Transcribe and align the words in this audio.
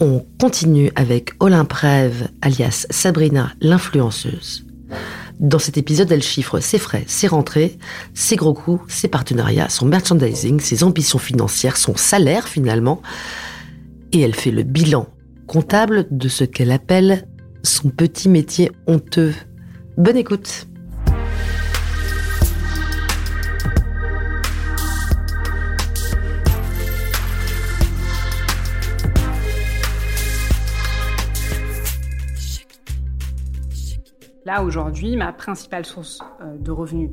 On 0.00 0.26
continue 0.38 0.90
avec 0.96 1.30
Olympe 1.40 1.72
Rêve, 1.72 2.28
alias 2.42 2.86
Sabrina 2.90 3.52
l'influenceuse. 3.62 4.66
Dans 5.40 5.58
cet 5.58 5.78
épisode, 5.78 6.12
elle 6.12 6.22
chiffre 6.22 6.60
ses 6.60 6.78
frais, 6.78 7.04
ses 7.06 7.26
rentrées, 7.26 7.78
ses 8.12 8.36
gros 8.36 8.52
coûts, 8.52 8.82
ses 8.88 9.08
partenariats, 9.08 9.70
son 9.70 9.86
merchandising, 9.86 10.60
ses 10.60 10.84
ambitions 10.84 11.18
financières, 11.18 11.78
son 11.78 11.96
salaire 11.96 12.48
finalement. 12.48 13.00
Et 14.12 14.20
elle 14.20 14.34
fait 14.34 14.50
le 14.50 14.62
bilan 14.62 15.08
comptable 15.46 16.06
de 16.10 16.28
ce 16.28 16.44
qu'elle 16.44 16.70
appelle 16.70 17.26
son 17.62 17.88
petit 17.88 18.28
métier 18.28 18.70
honteux. 18.86 19.34
Bonne 19.96 20.18
écoute. 20.18 20.66
Là, 34.44 34.62
aujourd'hui, 34.62 35.16
ma 35.16 35.32
principale 35.32 35.86
source 35.86 36.20
euh, 36.42 36.58
de 36.58 36.70
revenus 36.70 37.10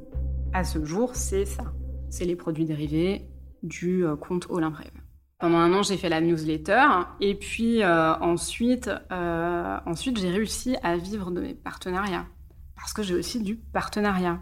à 0.51 0.65
ce 0.65 0.83
jour, 0.83 1.15
c'est 1.15 1.45
ça. 1.45 1.63
C'est 2.09 2.25
les 2.25 2.35
produits 2.35 2.65
dérivés 2.65 3.25
du 3.63 4.05
euh, 4.05 4.17
compte 4.17 4.47
Olympe 4.49 4.75
Rêve. 4.75 4.91
Pendant 5.39 5.59
un 5.59 5.73
an, 5.73 5.81
j'ai 5.81 5.95
fait 5.95 6.09
la 6.09 6.19
newsletter. 6.19 6.85
Et 7.21 7.35
puis 7.35 7.83
euh, 7.83 8.13
ensuite 8.19 8.89
j'ai 9.09 10.29
réussi 10.29 10.75
à 10.83 10.97
vivre 10.97 11.31
de 11.31 11.39
mes 11.39 11.53
partenariats. 11.53 12.25
Parce 12.75 12.91
que 12.91 13.01
j'ai 13.01 13.15
aussi 13.15 13.41
du 13.41 13.55
partenariat. 13.55 14.39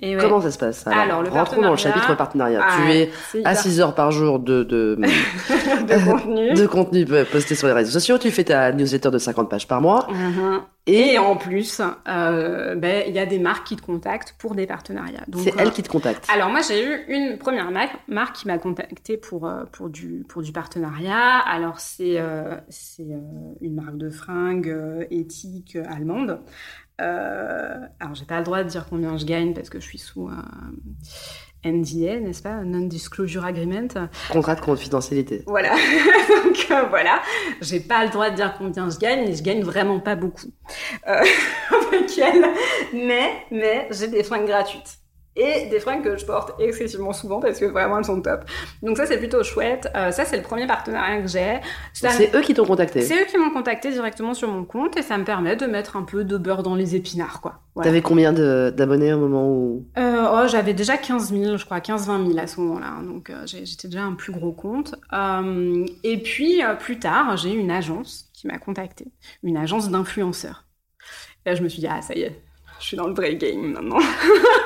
Et 0.00 0.16
ouais. 0.16 0.20
Comment 0.22 0.40
ça 0.40 0.50
se 0.50 0.58
passe 0.58 0.86
Alors, 0.88 0.98
Alors, 1.00 1.22
le 1.22 1.30
rentrons 1.30 1.62
dans 1.62 1.70
le 1.70 1.76
chapitre 1.76 2.16
partenariat. 2.16 2.60
Ah, 2.62 2.76
tu 2.84 2.90
es 2.92 3.10
c'est 3.30 3.38
à 3.44 3.52
hyper- 3.52 3.62
6 3.62 3.80
heures 3.80 3.94
par 3.94 4.10
jour 4.10 4.40
de, 4.40 4.64
de, 4.64 4.98
de 4.98 6.04
contenu. 6.10 6.52
de 6.54 6.66
contenu 6.66 7.04
posté 7.30 7.54
sur 7.54 7.68
les 7.68 7.72
réseaux 7.74 7.92
sociaux. 7.92 8.18
Tu 8.18 8.30
fais 8.32 8.44
ta 8.44 8.72
newsletter 8.72 9.10
de 9.10 9.18
50 9.18 9.48
pages 9.48 9.68
par 9.68 9.80
mois. 9.80 10.08
Mhm. 10.10 10.60
Et, 10.86 11.14
Et 11.14 11.18
en 11.18 11.36
plus, 11.36 11.80
euh, 12.08 12.74
ben, 12.74 13.04
il 13.08 13.14
y 13.14 13.18
a 13.18 13.24
des 13.24 13.38
marques 13.38 13.66
qui 13.68 13.76
te 13.76 13.80
contactent 13.82 14.34
pour 14.38 14.54
des 14.54 14.66
partenariats. 14.66 15.24
C'est 15.34 15.52
euh, 15.54 15.56
elle 15.58 15.70
qui 15.70 15.82
te 15.82 15.88
contacte. 15.88 16.26
Alors 16.30 16.50
moi 16.50 16.60
j'ai 16.60 16.84
eu 16.84 17.04
une 17.08 17.38
première 17.38 17.70
marque, 17.70 17.94
marque 18.06 18.36
qui 18.36 18.46
m'a 18.48 18.58
contacté 18.58 19.16
pour 19.16 19.46
euh, 19.46 19.62
pour 19.72 19.88
du 19.88 20.26
pour 20.28 20.42
du 20.42 20.52
partenariat. 20.52 21.38
Alors 21.38 21.80
c'est 21.80 22.20
euh, 22.20 22.56
c'est 22.68 23.02
euh, 23.04 23.18
une 23.62 23.76
marque 23.76 23.96
de 23.96 24.10
fringues 24.10 24.68
euh, 24.68 25.04
éthique 25.10 25.76
euh, 25.76 25.84
allemande. 25.90 26.40
Euh, 27.00 27.86
alors 27.98 28.14
j'ai 28.14 28.24
pas 28.24 28.38
le 28.38 28.44
droit 28.44 28.62
de 28.62 28.68
dire 28.68 28.86
combien 28.88 29.16
je 29.16 29.24
gagne 29.24 29.52
parce 29.52 29.68
que 29.68 29.80
je 29.80 29.84
suis 29.84 29.98
sous 29.98 30.28
euh, 30.28 30.32
NDA, 31.64 32.20
n'est-ce 32.20 32.42
pas, 32.42 32.62
non-disclosure 32.62 33.44
agreement. 33.44 33.88
Contrat 34.30 34.54
de 34.54 34.60
confidentialité. 34.60 35.42
Voilà. 35.46 35.70
Donc 36.44 36.66
euh, 36.70 36.84
voilà, 36.88 37.22
j'ai 37.60 37.80
pas 37.80 38.04
le 38.04 38.10
droit 38.10 38.30
de 38.30 38.36
dire 38.36 38.54
combien 38.58 38.90
je 38.90 38.98
gagne, 38.98 39.28
et 39.28 39.34
je 39.34 39.42
gagne 39.42 39.62
vraiment 39.62 39.98
pas 39.98 40.14
beaucoup 40.14 40.52
euh, 41.08 41.24
avec 41.92 42.18
elle. 42.18 42.44
Mais 42.92 43.46
mais 43.50 43.88
j'ai 43.90 44.08
des 44.08 44.22
fringues 44.22 44.46
gratuites 44.46 44.98
et 45.36 45.66
des 45.66 45.80
fringues 45.80 46.02
que 46.04 46.16
je 46.16 46.24
porte 46.24 46.54
excessivement 46.60 47.12
souvent 47.12 47.40
parce 47.40 47.58
que 47.58 47.64
vraiment 47.64 47.98
elles 47.98 48.04
sont 48.04 48.20
top. 48.20 48.44
Donc 48.82 48.96
ça 48.96 49.06
c'est 49.06 49.18
plutôt 49.18 49.42
chouette. 49.42 49.88
Euh, 49.96 50.10
ça 50.10 50.24
c'est 50.24 50.36
le 50.36 50.42
premier 50.42 50.66
partenariat 50.66 51.20
que 51.20 51.28
j'ai. 51.28 51.60
C'est 51.92 52.34
eux 52.34 52.40
qui 52.40 52.54
t'ont 52.54 52.64
contacté. 52.66 53.02
c'est 53.02 53.22
eux 53.22 53.26
qui 53.26 53.36
m'ont 53.38 53.50
contacté 53.50 53.90
directement 53.90 54.34
sur 54.34 54.48
mon 54.48 54.64
compte 54.64 54.96
et 54.96 55.02
ça 55.02 55.18
me 55.18 55.24
permet 55.24 55.56
de 55.56 55.66
mettre 55.66 55.96
un 55.96 56.02
peu 56.02 56.24
de 56.24 56.36
beurre 56.36 56.62
dans 56.62 56.74
les 56.74 56.94
épinards 56.96 57.40
quoi. 57.40 57.60
Voilà. 57.74 57.90
T'avais 57.90 58.02
combien 58.02 58.32
d'abonnés 58.32 59.12
au 59.12 59.18
moment 59.18 59.48
où 59.48 59.84
Euh, 59.98 60.26
oh, 60.32 60.46
j'avais 60.46 60.74
déjà 60.74 60.96
15 60.96 61.32
000, 61.32 61.56
je 61.56 61.64
crois, 61.64 61.80
15-20 61.80 62.26
000 62.28 62.38
à 62.38 62.46
ce 62.46 62.60
moment-là. 62.60 63.02
Donc, 63.02 63.30
euh, 63.30 63.42
j'étais 63.46 63.88
déjà 63.88 64.02
un 64.04 64.12
plus 64.12 64.30
gros 64.32 64.52
compte. 64.52 64.94
Euh, 65.12 65.84
et 66.04 66.18
puis, 66.18 66.62
euh, 66.62 66.74
plus 66.76 67.00
tard, 67.00 67.36
j'ai 67.36 67.52
une 67.52 67.72
agence 67.72 68.30
qui 68.32 68.46
m'a 68.46 68.58
contactée. 68.58 69.08
Une 69.42 69.56
agence 69.56 69.90
d'influenceurs. 69.90 70.66
Et 71.44 71.50
là, 71.50 71.56
je 71.56 71.62
me 71.64 71.68
suis 71.68 71.80
dit, 71.80 71.88
ah, 71.90 72.00
ça 72.00 72.14
y 72.14 72.22
est, 72.22 72.40
je 72.78 72.86
suis 72.86 72.96
dans 72.96 73.08
le 73.08 73.14
vrai 73.14 73.34
game 73.34 73.72
maintenant. 73.72 73.98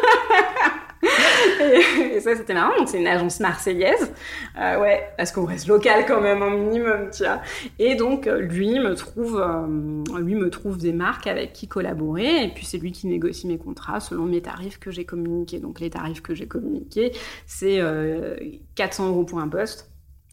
et, 1.61 2.17
et 2.17 2.21
ça, 2.21 2.37
c'était 2.37 2.55
marrant. 2.55 2.77
Donc, 2.77 2.89
c'est 2.89 2.99
une 2.99 3.07
agence 3.07 3.41
marseillaise. 3.41 4.13
Euh, 4.59 4.81
ouais, 4.81 5.09
parce 5.17 5.33
qu'on 5.33 5.45
reste 5.45 5.67
local 5.67 6.05
quand 6.07 6.21
même, 6.21 6.43
un 6.43 6.51
minimum, 6.51 7.11
tu 7.13 7.25
vois. 7.25 7.41
Et 7.79 7.95
donc, 7.95 8.27
euh, 8.27 8.41
lui 8.41 8.79
me 8.79 8.95
trouve, 8.95 9.41
euh, 9.41 10.21
lui 10.21 10.35
me 10.35 10.51
trouve 10.51 10.79
des 10.79 10.93
marques 10.93 11.27
avec 11.27 11.53
qui 11.53 11.69
collaborer. 11.69 12.45
Et 12.45 12.49
puis, 12.49 12.65
c'est 12.65 12.79
lui 12.79 12.93
qui 12.93 13.07
négocie 13.07 13.47
mes 13.47 13.59
contrats 13.59 14.01
selon 14.01 14.25
mes 14.25 14.43
tarifs 14.43 14.79
que 14.79 14.91
j'ai 14.91 15.05
communiqués. 15.05 15.59
Donc, 15.59 15.81
les 15.81 15.91
tarifs 15.91 16.23
que 16.23 16.35
j'ai 16.35 16.47
communiqués, 16.47 17.13
c'est 17.47 17.81
euh, 17.81 18.37
400 18.75 19.09
euros 19.09 19.25
pour 19.25 19.41
un 19.41 19.49
post, 19.49 19.91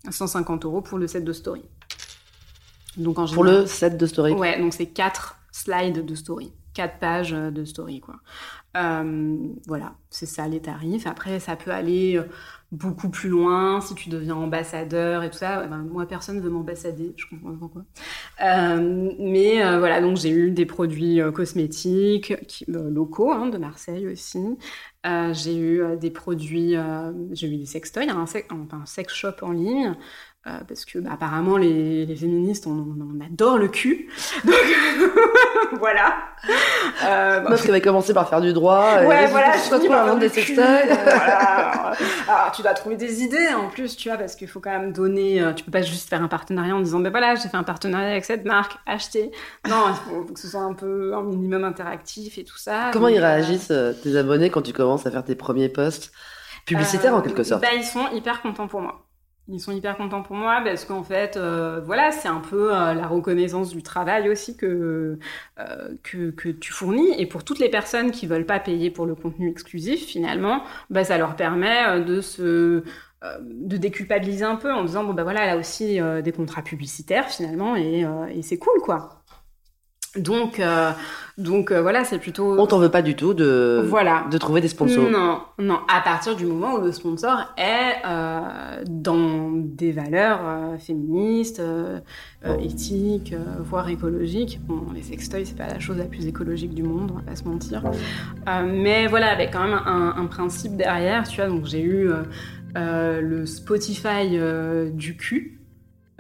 150 0.10 0.66
euros 0.66 0.82
pour 0.82 0.98
le 0.98 1.08
set 1.08 1.24
de 1.24 1.34
story. 1.34 1.64
Donc, 2.98 3.20
en 3.20 3.26
Pour 3.28 3.44
le 3.44 3.66
set 3.66 3.98
de 3.98 4.06
story. 4.06 4.34
Ouais, 4.34 4.60
donc 4.60 4.74
c'est 4.74 4.86
quatre 4.86 5.38
slides 5.52 6.06
de 6.06 6.16
story, 6.16 6.54
quatre 6.74 7.00
pages 7.00 7.34
euh, 7.34 7.52
de 7.52 7.66
story, 7.66 8.00
quoi. 8.00 8.16
Euh, 8.76 9.38
voilà, 9.68 9.96
c'est 10.10 10.26
ça 10.26 10.48
les 10.50 10.62
tarifs. 10.62 11.08
Après, 11.08 11.40
ça 11.40 11.56
peut 11.56 11.72
aller 11.72 12.18
euh, 12.18 12.28
beaucoup 12.74 13.10
plus 13.10 13.30
loin 13.30 13.80
si 13.80 13.96
tu 13.96 14.10
deviens 14.10 14.36
ambassadeur 14.36 15.24
et 15.24 15.30
tout 15.30 15.38
ça. 15.38 15.66
Ben, 15.68 15.78
moi, 15.84 16.06
personne 16.08 16.42
veut 16.42 16.50
m'ambassader, 16.50 17.14
je 17.16 17.26
comprends 17.28 17.56
pourquoi. 17.56 17.86
Euh, 18.44 19.12
mais 19.18 19.60
voilà, 19.80 20.02
donc 20.02 20.18
j'ai 20.18 20.30
eu 20.30 20.52
des 20.52 20.66
produits 20.66 21.20
cosmétiques 21.34 22.34
locaux, 22.68 23.32
hein, 23.32 23.48
de 23.48 23.58
Marseille 23.58 24.08
aussi. 24.08 24.40
J'ai 25.06 25.58
eu 25.58 25.98
des 25.98 26.12
produits, 26.12 26.76
j'ai 27.32 27.48
eu 27.48 27.58
des 27.58 27.66
sextoys, 27.66 28.10
un, 28.10 28.24
enfin, 28.24 28.42
un 28.50 28.86
sex 28.86 29.14
shop 29.14 29.36
en 29.42 29.52
ligne. 29.52 29.96
Euh, 30.48 30.52
parce 30.68 30.86
que 30.86 31.00
bah, 31.00 31.12
apparemment 31.14 31.58
les, 31.58 32.06
les 32.06 32.16
féministes 32.16 32.68
on, 32.68 32.72
on 33.00 33.26
adore 33.26 33.58
le 33.58 33.68
cul 33.68 34.10
donc 34.46 34.56
voilà 35.80 36.14
euh, 37.04 37.40
bah, 37.40 37.50
Meuf 37.50 37.64
qui 37.64 37.70
avait 37.70 37.82
commencé 37.82 38.14
par 38.14 38.30
faire 38.30 38.42
du 38.42 38.54
droit. 38.54 39.02
Ouais, 39.04 39.28
voilà, 39.28 39.54
tu 39.54 39.70
je 39.70 39.92
à 39.92 40.06
vendre 40.06 40.20
des 40.20 40.30
sextoys. 40.30 40.86
voilà. 40.86 41.94
Alors, 42.28 42.52
tu 42.52 42.62
dois 42.62 42.74
trouver 42.74 42.96
des 42.96 43.24
idées 43.24 43.50
en 43.56 43.68
plus, 43.70 43.96
tu 43.96 44.10
vois, 44.10 44.18
parce 44.18 44.36
qu'il 44.36 44.48
faut 44.48 44.60
quand 44.60 44.72
même 44.72 44.92
donner. 44.94 45.42
euh, 45.42 45.54
Tu 45.54 45.64
peux 45.64 45.72
pas 45.72 45.82
juste 45.82 46.10
faire 46.10 46.22
un 46.22 46.28
partenariat 46.28 46.76
en 46.76 46.80
disant, 46.82 47.00
ben 47.00 47.10
voilà, 47.10 47.36
j'ai 47.36 47.50
fait 47.50 47.58
un 47.58 47.64
partenariat 47.64 48.12
avec 48.12 48.26
cette 48.26 48.46
marque, 48.46 48.78
achetez. 48.86 49.32
Non, 49.68 49.86
il 49.90 49.96
faut, 49.96 50.34
que 50.34 50.40
ce 50.40 50.48
soit 50.48 50.62
un 50.62 50.74
peu 50.74 51.14
un 51.16 51.24
minimum 51.24 51.64
interactif 51.64 52.38
et 52.38 52.44
tout 52.44 52.58
ça. 52.58 52.90
Comment 52.94 53.08
Donc, 53.08 53.16
ils 53.16 53.22
euh, 53.22 53.26
réagissent, 53.28 53.72
euh, 53.72 53.94
tes 53.94 54.16
abonnés, 54.18 54.50
quand 54.50 54.62
tu 54.62 54.74
commences 54.74 55.06
à 55.06 55.12
faire 55.12 55.24
tes 55.24 55.36
premiers 55.36 55.70
posts? 55.70 56.12
Publicitaires 56.66 57.14
en 57.14 57.22
quelque 57.22 57.44
sorte 57.44 57.62
bah, 57.62 57.68
Ils 57.76 57.84
sont 57.84 58.08
hyper 58.12 58.42
contents 58.42 58.68
pour 58.68 58.82
moi. 58.82 59.06
Ils 59.48 59.60
sont 59.60 59.72
hyper 59.72 59.96
contents 59.96 60.24
pour 60.24 60.36
moi 60.36 60.62
parce 60.66 60.86
qu'en 60.86 61.04
fait, 61.04 61.38
euh, 61.38 61.80
voilà, 61.86 62.12
c'est 62.12 62.28
un 62.28 62.40
peu 62.40 62.74
euh, 62.76 62.96
la 62.96 63.06
reconnaissance 63.08 63.70
du 63.70 63.84
travail 63.84 64.28
aussi 64.28 64.58
que, 64.58 65.20
euh, 65.60 65.96
que, 66.02 66.32
que 66.32 66.50
tu 66.50 66.74
fournis. 66.74 67.14
Et 67.20 67.28
pour 67.28 67.44
toutes 67.44 67.60
les 67.60 67.70
personnes 67.70 68.10
qui 68.10 68.26
veulent 68.26 68.48
pas 68.48 68.60
payer 68.60 68.90
pour 68.90 69.06
le 69.06 69.14
contenu 69.14 69.48
exclusif, 69.50 70.04
finalement, 70.08 70.64
bah, 70.90 71.04
ça 71.04 71.20
leur 71.20 71.36
permet 71.36 71.86
euh, 71.88 72.00
de 72.04 72.22
se 72.22 72.84
de 73.42 73.78
déculpabiliser 73.78 74.46
un 74.46 74.56
peu 74.56 74.72
en 74.72 74.84
disant 74.84 75.04
bon 75.04 75.16
bah 75.16 75.24
voilà 75.24 75.46
elle 75.46 75.50
a 75.50 75.58
aussi 75.58 76.00
des 76.24 76.32
contrats 76.32 76.62
publicitaires 76.62 77.28
finalement 77.28 77.76
et 77.76 78.06
c'est 78.44 78.60
cool 78.60 78.80
quoi 78.84 79.25
donc 80.18 80.60
euh, 80.60 80.92
donc 81.38 81.72
euh, 81.72 81.82
voilà 81.82 82.06
c'est 82.06 82.18
plutôt 82.20 82.58
On 82.58 82.66
t'en 82.66 82.80
veut 82.80 82.90
pas 82.92 83.02
du 83.02 83.16
tout 83.16 83.34
de, 83.34 83.84
voilà 83.88 84.24
de 84.32 84.38
trouver 84.38 84.62
des 84.62 84.70
sponsors. 84.70 85.10
non, 85.10 85.42
non. 85.60 85.80
À 85.94 86.00
partir 86.02 86.36
du 86.36 86.46
moment 86.46 86.76
où 86.76 86.82
le 86.82 86.92
sponsor 86.94 87.54
est 87.58 88.06
euh, 88.08 88.84
dans 88.88 89.52
des 89.52 89.92
valeurs 89.92 90.40
euh, 90.46 90.78
féministes, 90.78 91.60
euh, 91.60 92.00
éthiques, 92.62 93.34
euh, 93.34 93.62
voire 93.62 93.90
écologiques. 93.90 94.60
Bon, 94.66 94.84
les 94.94 95.02
sextoys, 95.02 95.46
c'est 95.46 95.58
pas 95.58 95.68
la 95.68 95.80
chose 95.80 95.98
la 95.98 96.06
plus 96.06 96.26
écologique 96.26 96.74
du 96.74 96.84
monde, 96.84 97.12
on 97.14 97.16
va 97.18 97.24
pas 97.24 97.36
se 97.36 97.44
mentir. 97.44 97.84
Euh, 98.48 98.62
mais 98.66 99.08
voilà, 99.08 99.32
avec 99.32 99.52
quand 99.52 99.64
même 99.64 99.80
un, 99.86 100.16
un 100.18 100.26
principe 100.28 100.78
derrière, 100.78 101.28
tu 101.28 101.42
vois. 101.42 101.50
Donc 101.50 101.66
j'ai 101.66 101.82
eu 101.82 102.10
le 102.76 103.46
Spotify 103.46 104.38
euh, 104.38 104.90
du 104.90 105.18
cul. 105.18 105.60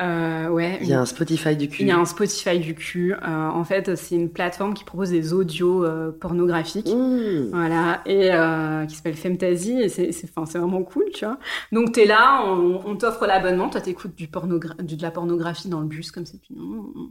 Euh, 0.01 0.49
ouais. 0.49 0.77
Il 0.81 0.87
y 0.87 0.93
a 0.93 0.99
un 0.99 1.05
Spotify 1.05 1.55
du 1.55 1.69
cul. 1.69 1.83
Il 1.83 1.87
y 1.87 1.91
a 1.91 1.97
un 1.97 2.03
Spotify 2.05 2.59
du 2.59 2.75
cul. 2.75 3.13
Euh, 3.13 3.17
en 3.25 3.63
fait, 3.63 3.95
c'est 3.95 4.15
une 4.15 4.29
plateforme 4.29 4.73
qui 4.73 4.83
propose 4.83 5.09
des 5.11 5.31
audios 5.31 5.85
euh, 5.85 6.11
pornographiques. 6.11 6.89
Mmh. 6.93 7.49
Voilà, 7.51 8.01
et 8.05 8.33
euh, 8.33 8.85
qui 8.85 8.95
s'appelle 8.95 9.15
Femtasy, 9.15 9.79
et 9.81 9.87
c'est 9.89 10.11
c'est- 10.11 10.27
c'est 10.45 10.57
vraiment 10.57 10.83
cool, 10.83 11.05
tu 11.13 11.23
vois. 11.25 11.39
Donc 11.71 11.93
t'es 11.93 12.05
là, 12.05 12.43
on, 12.45 12.81
on 12.85 12.95
t'offre 12.97 13.25
l'abonnement, 13.25 13.69
toi 13.69 13.79
t'écoutes 13.79 14.15
du 14.15 14.27
pornogra- 14.27 14.81
du- 14.81 14.97
de 14.97 15.01
la 15.01 15.11
pornographie 15.11 15.69
dans 15.69 15.79
le 15.79 15.87
bus, 15.87 16.11
comme 16.11 16.25
Mmh, 16.49 16.77
mmh, 16.77 17.09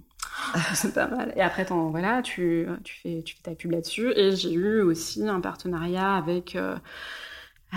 c'est 0.75 0.93
pas 0.95 1.07
mal. 1.07 1.33
Et 1.37 1.41
après, 1.41 1.65
voilà, 1.91 2.21
tu, 2.23 2.67
tu, 2.83 2.95
fais, 3.03 3.23
tu 3.25 3.37
fais 3.37 3.43
ta 3.43 3.55
pub 3.55 3.71
là-dessus. 3.71 4.13
Et 4.17 4.37
j'ai 4.37 4.53
eu 4.53 4.81
aussi 4.83 5.27
un 5.27 5.41
partenariat 5.41 6.15
avec, 6.15 6.55
euh, 6.57 6.75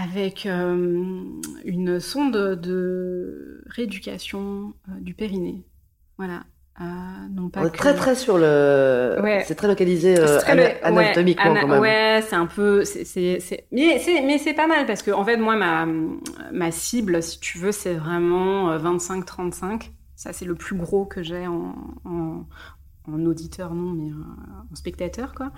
avec 0.01 0.45
euh, 0.45 1.23
une 1.65 1.99
sonde 1.99 2.35
de 2.61 3.63
rééducation 3.67 4.73
euh, 4.89 4.91
du 4.99 5.13
périnée. 5.13 5.65
Voilà. 6.17 6.44
Euh, 6.79 6.83
non 7.31 7.49
pas 7.49 7.61
On 7.61 7.65
est 7.65 7.71
que- 7.71 7.77
très 7.77 7.95
très 7.95 8.13
sur 8.13 8.38
le. 8.38 9.17
Ouais. 9.23 9.44
C'est 9.47 9.55
très 9.55 9.67
localisé 9.67 10.19
euh, 10.19 10.38
très 10.39 10.51
ana- 10.51 10.69
le- 10.73 10.85
anatomiquement 10.85 11.53
ouais, 11.53 11.61
quand 11.61 11.67
même. 11.69 11.79
Ouais, 11.81 12.23
c'est 12.27 12.35
un 12.35 12.45
peu, 12.45 12.83
c'est, 12.85 13.03
c'est, 13.03 13.39
c'est- 13.39 13.65
mais 13.71 13.97
c'est, 13.97 14.21
mais 14.21 14.38
c'est 14.38 14.53
pas 14.53 14.67
mal 14.67 14.85
parce 14.85 15.01
que 15.01 15.09
en 15.09 15.25
fait 15.25 15.38
moi 15.38 15.55
ma 15.55 15.88
ma 16.51 16.69
cible, 16.71 17.23
si 17.23 17.39
tu 17.39 17.57
veux, 17.57 17.71
c'est 17.71 17.95
vraiment 17.95 18.69
euh, 18.69 18.77
25-35. 18.77 19.89
Ça 20.15 20.33
c'est 20.33 20.45
le 20.45 20.53
plus 20.53 20.75
gros 20.75 21.05
que 21.05 21.23
j'ai 21.23 21.47
en, 21.47 21.73
en 22.05 22.45
en 23.12 23.25
auditeur 23.25 23.74
non 23.74 23.94
mais 23.94 24.12
euh, 24.12 24.71
en 24.71 24.75
spectateur 24.75 25.33
quoi. 25.33 25.51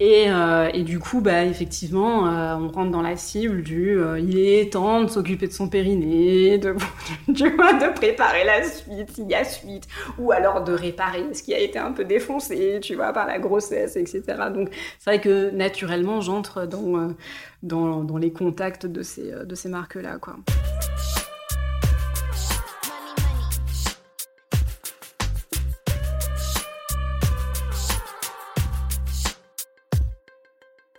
Et, 0.00 0.26
euh, 0.28 0.70
et 0.72 0.82
du 0.82 0.98
coup 0.98 1.20
bah 1.20 1.44
effectivement 1.44 2.26
euh, 2.26 2.56
on 2.56 2.68
rentre 2.68 2.90
dans 2.90 3.02
la 3.02 3.16
cible 3.16 3.62
du 3.62 3.98
il 4.18 4.38
est 4.38 4.72
temps 4.72 5.02
de 5.02 5.08
s'occuper 5.08 5.46
de 5.46 5.52
son 5.52 5.68
périnée 5.68 6.58
de 6.58 6.74
de 7.28 7.94
préparer 7.94 8.44
la 8.44 8.62
suite 8.62 9.10
s'il 9.10 9.28
y 9.28 9.34
a 9.34 9.44
suite 9.44 9.86
ou 10.18 10.32
alors 10.32 10.64
de 10.64 10.72
réparer 10.72 11.34
ce 11.34 11.42
qui 11.42 11.54
a 11.54 11.58
été 11.58 11.78
un 11.78 11.92
peu 11.92 12.04
défoncé 12.04 12.78
tu 12.82 12.94
vois 12.94 13.12
par 13.12 13.26
la 13.26 13.38
grossesse 13.38 13.96
etc 13.96 14.22
donc 14.52 14.70
c'est 14.98 15.10
vrai 15.10 15.20
que 15.20 15.50
naturellement 15.50 16.20
j'entre 16.20 16.66
dans, 16.66 17.14
dans 17.62 18.04
dans 18.04 18.16
les 18.16 18.32
contacts 18.32 18.86
de 18.86 19.02
ces 19.02 19.32
de 19.44 19.54
ces 19.54 19.68
marques 19.68 19.96
là 19.96 20.18
quoi 20.18 20.36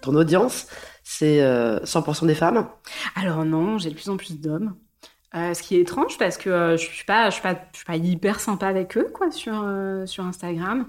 Ton 0.08 0.16
audience, 0.16 0.68
c'est 1.04 1.42
euh, 1.42 1.80
100% 1.82 2.28
des 2.28 2.34
femmes. 2.34 2.70
Alors 3.18 3.44
non, 3.44 3.78
j'ai 3.78 3.90
de 3.90 3.94
plus 3.94 4.08
en 4.08 4.16
plus 4.16 4.40
d'hommes. 4.40 4.78
Euh, 5.36 5.54
ce 5.54 5.62
qui 5.62 5.76
est 5.76 5.82
étrange 5.82 6.18
parce 6.18 6.38
que 6.38 6.50
euh, 6.50 6.78
je 6.78 6.86
suis 6.86 7.04
pas, 7.04 7.30
suis 7.30 7.44
hyper 7.90 8.40
sympa 8.40 8.68
avec 8.68 8.98
eux 8.98 9.10
quoi 9.14 9.32
sur 9.32 9.62
euh, 9.66 10.06
Instagram. 10.20 10.88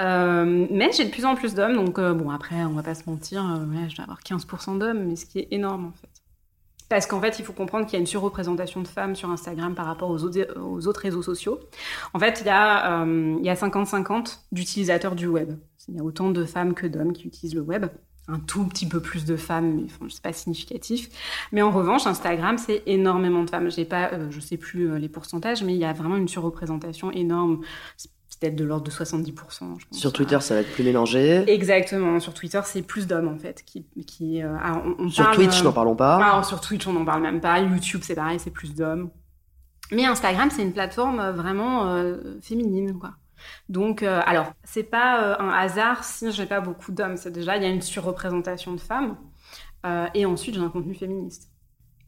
Euh, 0.00 0.66
mais 0.70 0.90
j'ai 0.92 1.04
de 1.04 1.10
plus 1.10 1.26
en 1.26 1.34
plus 1.34 1.54
d'hommes, 1.54 1.74
donc 1.74 1.98
euh, 1.98 2.14
bon 2.14 2.30
après 2.30 2.64
on 2.64 2.72
va 2.72 2.82
pas 2.82 2.94
se 2.94 3.02
mentir, 3.06 3.44
euh, 3.44 3.88
je 3.90 3.96
dois 3.96 4.04
avoir 4.04 4.20
15% 4.20 4.78
d'hommes, 4.78 5.04
mais 5.04 5.16
ce 5.16 5.26
qui 5.26 5.40
est 5.40 5.48
énorme 5.50 5.84
en 5.84 5.92
fait. 5.92 6.08
Parce 6.88 7.06
qu'en 7.06 7.20
fait, 7.20 7.38
il 7.38 7.44
faut 7.44 7.52
comprendre 7.52 7.84
qu'il 7.86 7.94
y 7.94 7.96
a 7.96 8.00
une 8.00 8.06
surreprésentation 8.06 8.80
de 8.80 8.86
femmes 8.86 9.16
sur 9.16 9.30
Instagram 9.30 9.74
par 9.74 9.86
rapport 9.86 10.08
aux 10.08 10.22
autres, 10.22 10.56
aux 10.60 10.86
autres 10.86 11.00
réseaux 11.00 11.22
sociaux. 11.22 11.58
En 12.14 12.20
fait, 12.20 12.44
euh, 12.46 13.36
il 13.38 13.44
y 13.44 13.50
a 13.50 13.54
50-50 13.54 14.38
d'utilisateurs 14.52 15.16
du 15.16 15.26
web. 15.26 15.54
Il 15.88 15.96
y 15.96 16.00
a 16.00 16.04
autant 16.04 16.30
de 16.30 16.44
femmes 16.44 16.74
que 16.74 16.86
d'hommes 16.86 17.12
qui 17.12 17.26
utilisent 17.26 17.54
le 17.54 17.60
web. 17.60 17.86
Un 18.28 18.40
tout 18.40 18.64
petit 18.66 18.88
peu 18.88 18.98
plus 19.00 19.24
de 19.24 19.36
femmes, 19.36 19.76
mais 19.76 19.82
enfin, 19.84 20.06
c'est 20.08 20.22
pas 20.22 20.32
significatif. 20.32 21.08
Mais 21.52 21.62
en 21.62 21.70
revanche, 21.70 22.08
Instagram, 22.08 22.58
c'est 22.58 22.82
énormément 22.86 23.44
de 23.44 23.50
femmes. 23.50 23.70
J'ai 23.70 23.84
pas, 23.84 24.10
euh, 24.12 24.26
je 24.30 24.40
sais 24.40 24.56
plus 24.56 24.90
euh, 24.90 24.98
les 24.98 25.08
pourcentages, 25.08 25.62
mais 25.62 25.74
il 25.74 25.78
y 25.78 25.84
a 25.84 25.92
vraiment 25.92 26.16
une 26.16 26.26
surreprésentation 26.26 27.12
énorme. 27.12 27.60
C'est 27.96 28.10
peut-être 28.40 28.56
de 28.56 28.64
l'ordre 28.64 28.84
de 28.84 28.90
70%. 28.90 29.32
Je 29.78 29.86
pense. 29.86 29.98
Sur 29.98 30.12
Twitter, 30.12 30.40
ça 30.40 30.54
va 30.54 30.60
être 30.62 30.72
plus 30.72 30.82
mélangé. 30.82 31.44
Exactement. 31.46 32.18
Sur 32.18 32.34
Twitter, 32.34 32.60
c'est 32.64 32.82
plus 32.82 33.06
d'hommes 33.06 33.28
en 33.28 33.38
fait 33.38 33.62
qui, 33.64 33.86
qui 34.08 34.42
euh, 34.42 34.56
ah, 34.60 34.82
on, 34.84 35.04
on 35.04 35.08
Sur 35.08 35.24
parle, 35.24 35.36
Twitch, 35.36 35.62
n'en 35.62 35.72
parlons 35.72 35.94
pas. 35.94 36.42
sur 36.42 36.60
Twitch, 36.60 36.84
on 36.88 36.94
n'en 36.94 37.04
parle 37.04 37.22
même 37.22 37.40
pas. 37.40 37.60
YouTube, 37.60 38.00
c'est 38.02 38.16
pareil, 38.16 38.40
c'est 38.40 38.50
plus 38.50 38.74
d'hommes. 38.74 39.10
Mais 39.92 40.04
Instagram, 40.04 40.50
c'est 40.50 40.62
une 40.62 40.72
plateforme 40.72 41.30
vraiment 41.30 41.96
féminine, 42.42 42.98
quoi. 42.98 43.12
Donc, 43.68 44.02
euh, 44.02 44.20
alors, 44.26 44.52
c'est 44.64 44.82
pas 44.84 45.22
euh, 45.22 45.36
un 45.38 45.50
hasard 45.50 46.04
si 46.04 46.30
j'ai 46.32 46.46
pas 46.46 46.60
beaucoup 46.60 46.92
d'hommes. 46.92 47.16
C'est 47.16 47.30
déjà, 47.32 47.56
il 47.56 47.62
y 47.62 47.66
a 47.66 47.68
une 47.68 47.82
surreprésentation 47.82 48.72
de 48.72 48.80
femmes. 48.80 49.16
Euh, 49.84 50.06
et 50.14 50.26
ensuite, 50.26 50.54
j'ai 50.54 50.60
un 50.60 50.68
contenu 50.68 50.94
féministe. 50.94 51.50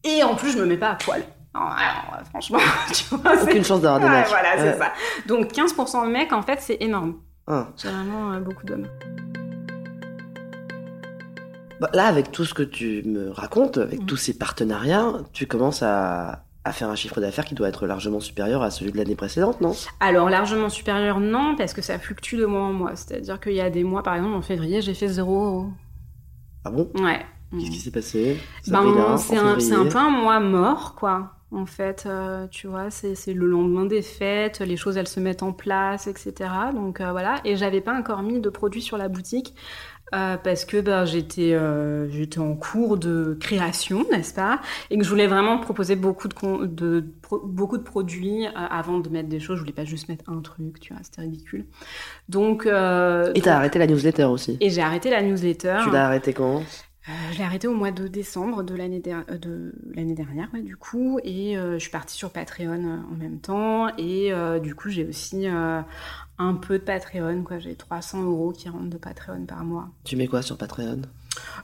Et 0.05 0.23
en 0.23 0.35
plus, 0.37 0.53
je 0.53 0.59
me 0.59 0.67
mets 0.67 0.77
pas 0.77 0.91
à 0.91 0.95
poil. 0.97 1.23
Alors, 1.55 2.21
franchement, 2.31 2.59
tu 2.93 3.05
vois, 3.17 3.43
Aucune 3.43 3.65
chance 3.65 3.81
d'avoir 3.81 3.99
des 4.01 4.07
Ouais, 4.07 4.13
matchs. 4.13 4.29
voilà, 4.29 4.57
c'est 4.59 4.79
ça. 4.79 4.93
Donc, 5.27 5.53
15% 5.53 6.07
de 6.07 6.11
mecs, 6.13 6.33
en 6.33 6.43
fait, 6.43 6.61
c'est 6.61 6.77
énorme. 6.81 7.17
Ah. 7.47 7.69
J'ai 7.77 7.89
vraiment 7.89 8.33
euh, 8.33 8.41
beaucoup 8.41 8.65
d'hommes. 8.65 8.87
Bah, 11.81 11.91
là, 11.95 12.07
avec 12.07 12.33
tout 12.33 12.45
ce 12.45 12.55
que 12.55 12.63
tu 12.63 13.03
me 13.05 13.31
racontes, 13.31 13.79
avec 13.79 14.03
Mm. 14.03 14.07
tous 14.07 14.17
ces 14.17 14.37
partenariats, 14.37 15.13
tu 15.33 15.47
commences 15.47 15.83
à, 15.83 16.45
à 16.69 16.73
faire 16.73 16.89
un 16.89 16.95
chiffre 16.95 17.21
d'affaires 17.21 17.45
qui 17.45 17.55
doit 17.55 17.69
être 17.69 17.87
largement 17.87 18.21
supérieur 18.21 18.63
à 18.63 18.71
celui 18.71 18.93
de 18.93 18.97
l'année 18.97 19.17
précédente, 19.17 19.61
non? 19.61 19.75
Alors, 20.01 20.31
largement 20.31 20.69
supérieur, 20.69 21.21
non, 21.21 21.57
parce 21.57 21.73
que 21.73 21.83
ça 21.83 21.99
fluctue 21.99 22.37
de 22.37 22.47
mois 22.47 22.63
en 22.63 22.73
mois. 22.73 22.95
C'est-à-dire 22.95 23.41
qu'il 23.41 23.55
y 23.55 23.61
a 23.61 23.71
des 23.71 23.85
mois, 23.85 24.03
par 24.03 24.15
exemple, 24.15 24.35
en 24.37 24.43
février, 24.43 24.81
j'ai 24.83 24.95
fait 24.95 25.09
0 25.09 25.45
euros. 25.45 25.67
Ah 26.65 26.71
bon? 26.71 26.91
Ouais. 26.95 27.25
Qu'est-ce 27.53 27.71
qui 27.71 27.79
s'est 27.79 27.91
passé? 27.91 28.37
Ben, 28.67 28.81
en 28.81 29.17
c'est 29.17 29.37
un, 29.39 29.57
un 29.57 29.87
peu 29.87 29.99
un 29.99 30.11
mois 30.11 30.39
mort, 30.41 30.95
quoi. 30.95 31.33
En 31.51 31.65
fait, 31.65 32.05
euh, 32.05 32.47
tu 32.49 32.67
vois, 32.67 32.91
c'est 32.91 33.15
c'est 33.15 33.33
le 33.33 33.47
lendemain 33.47 33.87
des 33.87 34.03
fêtes, 34.03 34.61
les 34.61 34.77
choses, 34.77 34.99
elles 34.99 35.09
se 35.09 35.19
mettent 35.19 35.43
en 35.43 35.53
place, 35.53 36.07
etc. 36.07 36.51
Donc 36.75 37.01
euh, 37.01 37.11
voilà. 37.11 37.41
Et 37.47 37.57
j'avais 37.57 37.81
pas 37.81 37.99
encore 37.99 38.23
mis 38.23 38.39
de 38.39 38.51
produits 38.51 38.83
sur 38.83 38.99
la 38.99 39.09
boutique 39.09 39.55
euh, 40.15 40.37
parce 40.39 40.65
que 40.65 40.81
ben, 40.81 41.05
j'étais 41.05 41.53
euh, 41.55 42.09
j'étais 42.11 42.39
en 42.39 42.55
cours 42.57 42.97
de 42.99 43.37
création, 43.41 44.05
n'est-ce 44.11 44.35
pas? 44.35 44.61
Et 44.91 44.99
que 44.99 45.05
je 45.05 45.09
voulais 45.11 45.27
vraiment 45.27 45.59
proposer 45.59 45.97
beaucoup 45.97 46.29
de, 46.29 46.35
con- 46.35 46.61
de 46.65 47.05
pro- 47.23 47.41
beaucoup 47.45 47.79
de 47.79 47.83
produits 47.83 48.47
euh, 48.47 48.51
avant 48.55 48.99
de 49.01 49.09
mettre 49.11 49.29
des 49.29 49.41
choses. 49.41 49.57
Je 49.57 49.63
voulais 49.63 49.73
pas 49.73 49.85
juste 49.85 50.09
mettre 50.09 50.29
un 50.31 50.41
truc, 50.41 50.81
tu 50.81 50.93
vois, 50.95 51.03
c'était 51.03 51.23
ridicule. 51.23 51.67
Donc 52.29 52.67
Et 53.35 53.41
t'as 53.41 53.57
arrêté 53.57 53.79
la 53.79 53.87
newsletter 53.87 54.25
aussi? 54.25 54.59
et 54.61 54.71
j'ai 54.71 54.83
arrêté 54.83 55.11
la 55.11 55.23
newsletter. 55.23 55.83
Tu 55.85 55.91
l'as 55.91 56.07
arrêté 56.07 56.33
quand? 56.33 56.63
Je 57.33 57.39
l'ai 57.39 57.45
arrêté 57.45 57.67
au 57.67 57.75
mois 57.75 57.91
de 57.91 58.07
décembre 58.07 58.63
de 58.63 58.75
l'année 58.75 59.01
der- 59.01 59.25
de 59.41 59.73
l'année 59.95 60.15
dernière, 60.15 60.49
ouais, 60.53 60.61
du 60.61 60.77
coup, 60.77 61.19
et 61.25 61.57
euh, 61.57 61.75
je 61.75 61.79
suis 61.79 61.91
partie 61.91 62.15
sur 62.15 62.31
Patreon 62.31 63.03
en 63.11 63.15
même 63.17 63.41
temps, 63.41 63.89
et 63.97 64.31
euh, 64.31 64.59
du 64.59 64.75
coup 64.75 64.91
j'ai 64.91 65.07
aussi 65.07 65.47
euh, 65.49 65.81
un 66.39 66.55
peu 66.55 66.79
de 66.79 66.85
Patreon, 66.85 67.43
quoi. 67.43 67.59
J'ai 67.59 67.75
300 67.75 68.25
euros 68.25 68.53
qui 68.53 68.69
rentrent 68.69 68.91
de 68.91 68.99
Patreon 68.99 69.45
par 69.47 69.65
mois. 69.65 69.89
Tu 70.05 70.17
mets 70.17 70.27
quoi 70.27 70.43
sur 70.43 70.57
Patreon? 70.57 71.03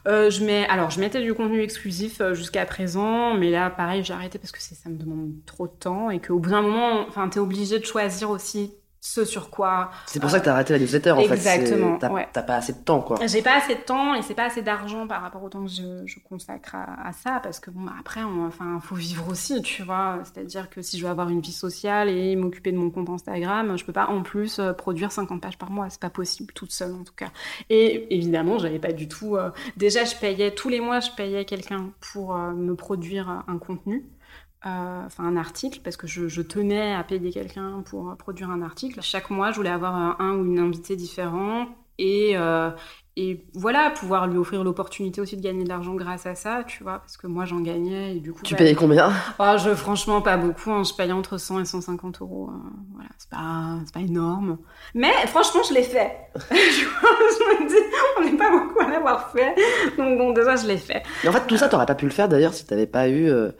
Euh, 0.06 0.30
je 0.30 0.44
mets, 0.44 0.66
alors 0.68 0.90
je 0.90 1.00
mettais 1.00 1.22
du 1.22 1.34
contenu 1.34 1.60
exclusif 1.60 2.20
euh, 2.20 2.34
jusqu'à 2.34 2.64
présent, 2.64 3.34
mais 3.34 3.50
là 3.50 3.70
pareil 3.70 4.04
j'ai 4.04 4.12
arrêté 4.12 4.38
parce 4.38 4.52
que 4.52 4.60
ça 4.60 4.88
me 4.88 4.96
demande 4.96 5.32
trop 5.46 5.66
de 5.66 5.72
temps 5.72 6.10
et 6.10 6.20
qu'au 6.20 6.38
bout 6.38 6.50
d'un 6.50 6.62
moment, 6.62 7.04
enfin 7.08 7.28
t'es 7.28 7.40
obligé 7.40 7.78
de 7.80 7.84
choisir 7.84 8.30
aussi 8.30 8.72
ce 9.06 9.26
sur 9.26 9.50
quoi 9.50 9.90
C'est 10.06 10.18
pour 10.18 10.30
ça 10.30 10.40
que 10.40 10.46
t'as 10.46 10.54
arrêté 10.54 10.72
la 10.72 10.78
newsletter, 10.78 11.10
en 11.10 11.20
fait. 11.20 11.34
Exactement, 11.34 11.98
T'as 11.98 12.10
ouais. 12.10 12.26
pas 12.32 12.56
assez 12.56 12.72
de 12.72 12.78
temps, 12.78 13.02
quoi. 13.02 13.18
J'ai 13.26 13.42
pas 13.42 13.58
assez 13.58 13.74
de 13.74 13.80
temps 13.80 14.14
et 14.14 14.22
c'est 14.22 14.32
pas 14.34 14.46
assez 14.46 14.62
d'argent 14.62 15.06
par 15.06 15.20
rapport 15.20 15.42
au 15.42 15.50
temps 15.50 15.62
que 15.62 15.70
je, 15.70 16.06
je 16.06 16.18
consacre 16.20 16.74
à, 16.74 17.08
à 17.08 17.12
ça 17.12 17.38
parce 17.42 17.60
que 17.60 17.70
bon 17.70 17.86
après 18.00 18.22
on, 18.24 18.46
enfin 18.46 18.80
faut 18.80 18.94
vivre 18.94 19.28
aussi 19.28 19.60
tu 19.60 19.82
vois 19.82 20.20
c'est-à-dire 20.24 20.70
que 20.70 20.80
si 20.80 20.98
je 20.98 21.04
veux 21.04 21.10
avoir 21.10 21.28
une 21.28 21.40
vie 21.40 21.52
sociale 21.52 22.08
et 22.08 22.34
m'occuper 22.34 22.72
de 22.72 22.78
mon 22.78 22.90
compte 22.90 23.10
Instagram 23.10 23.76
je 23.76 23.84
peux 23.84 23.92
pas 23.92 24.06
en 24.06 24.22
plus 24.22 24.58
euh, 24.58 24.72
produire 24.72 25.12
50 25.12 25.40
pages 25.40 25.58
par 25.58 25.70
mois 25.70 25.90
c'est 25.90 26.00
pas 26.00 26.10
possible 26.10 26.52
toute 26.54 26.72
seule 26.72 26.92
en 26.94 27.04
tout 27.04 27.12
cas 27.14 27.28
et 27.68 28.14
évidemment 28.14 28.58
j'avais 28.58 28.78
pas 28.78 28.92
du 28.92 29.06
tout 29.06 29.36
euh, 29.36 29.50
déjà 29.76 30.04
je 30.04 30.16
payais 30.16 30.52
tous 30.52 30.68
les 30.70 30.80
mois 30.80 31.00
je 31.00 31.10
payais 31.10 31.44
quelqu'un 31.44 31.90
pour 32.12 32.34
euh, 32.34 32.52
me 32.52 32.74
produire 32.74 33.44
un 33.46 33.58
contenu 33.58 34.04
enfin 34.64 35.24
un 35.24 35.36
article 35.36 35.80
parce 35.82 35.96
que 35.96 36.06
je, 36.06 36.28
je 36.28 36.42
tenais 36.42 36.94
à 36.94 37.04
payer 37.04 37.30
quelqu'un 37.30 37.82
pour 37.82 38.10
euh, 38.10 38.14
produire 38.16 38.50
un 38.50 38.62
article. 38.62 39.00
Chaque 39.02 39.30
mois, 39.30 39.50
je 39.50 39.56
voulais 39.56 39.70
avoir 39.70 39.94
un, 39.94 40.16
un 40.18 40.32
ou 40.36 40.44
une 40.44 40.58
invitée 40.58 40.96
différent 40.96 41.66
et 41.98 42.32
euh, 42.36 42.70
et 43.16 43.46
voilà 43.54 43.90
pouvoir 43.92 44.26
lui 44.26 44.38
offrir 44.38 44.64
l'opportunité 44.64 45.20
aussi 45.20 45.36
de 45.36 45.42
gagner 45.42 45.62
de 45.64 45.68
l'argent 45.68 45.94
grâce 45.94 46.26
à 46.26 46.34
ça, 46.34 46.64
tu 46.66 46.82
vois, 46.82 46.98
parce 46.98 47.16
que 47.16 47.26
moi 47.28 47.44
j'en 47.44 47.60
gagnais 47.60 48.16
et 48.16 48.20
du 48.20 48.32
coup. 48.32 48.42
Tu 48.42 48.54
bah, 48.54 48.56
payais 48.56 48.74
combien? 48.74 49.24
Oh, 49.38 49.54
je 49.58 49.74
franchement 49.74 50.20
pas 50.22 50.36
beaucoup, 50.36 50.72
hein, 50.72 50.82
je 50.84 50.92
payais 50.94 51.12
entre 51.12 51.38
100 51.38 51.60
et 51.60 51.64
150 51.64 52.20
euros. 52.22 52.50
hein. 52.52 52.72
Voilà, 52.92 53.10
c'est 53.18 53.30
pas 53.30 53.78
pas 53.92 54.00
énorme, 54.00 54.58
mais 54.94 55.12
franchement 55.28 55.62
je 55.68 55.74
l'ai 55.74 55.82
fait. 55.84 56.12
Tu 56.50 56.86
je 56.86 57.62
me 57.64 57.68
dis, 57.68 57.74
on 58.18 58.24
n'est 58.24 58.36
pas 58.36 58.50
beaucoup 58.50 58.80
à 58.80 58.88
l'avoir 58.88 59.30
fait, 59.32 59.54
donc 59.96 60.18
bon 60.18 60.32
déjà 60.32 60.56
je 60.56 60.66
l'ai 60.66 60.78
fait. 60.78 61.02
Mais 61.22 61.28
en 61.30 61.32
fait, 61.32 61.46
tout 61.46 61.56
ça, 61.56 61.68
t'aurais 61.68 61.86
pas 61.86 61.94
pu 61.94 62.04
le 62.06 62.10
faire, 62.12 62.28
d'ailleurs, 62.28 62.54
si 62.54 62.66
t'avais 62.66 62.86
pas 62.86 63.08
eu... 63.08 63.28
euh, 63.30 63.52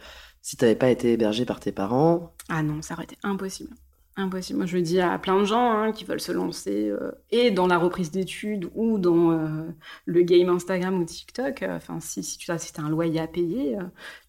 Si 0.45 0.57
t'avais 0.57 0.75
pas 0.75 0.91
été 0.91 1.13
hébergé 1.13 1.43
par 1.43 1.59
tes 1.59 1.71
parents. 1.71 2.31
Ah 2.49 2.61
non, 2.61 2.83
ça 2.83 2.93
aurait 2.93 3.05
été 3.05 3.17
impossible. 3.23 3.73
Impossible. 4.15 4.57
Moi, 4.57 4.67
je 4.67 4.75
le 4.75 4.83
dis 4.83 4.99
à 5.01 5.17
plein 5.17 5.39
de 5.39 5.43
gens 5.43 5.71
hein, 5.71 5.91
qui 5.91 6.05
veulent 6.05 6.21
se 6.21 6.31
lancer 6.31 6.87
euh, 6.87 7.13
et 7.31 7.49
dans 7.49 7.65
la 7.65 7.79
reprise 7.79 8.11
d'études 8.11 8.69
ou 8.75 8.99
dans 8.99 9.31
euh, 9.31 9.63
le 10.05 10.21
game 10.21 10.49
Instagram 10.49 11.01
ou 11.01 11.03
TikTok. 11.03 11.63
euh, 11.63 11.77
Enfin, 11.77 11.99
si, 11.99 12.21
tu 12.37 12.51
as 12.51 12.59
un 12.77 12.89
loyer 12.89 13.21
à 13.21 13.25
payer, 13.25 13.75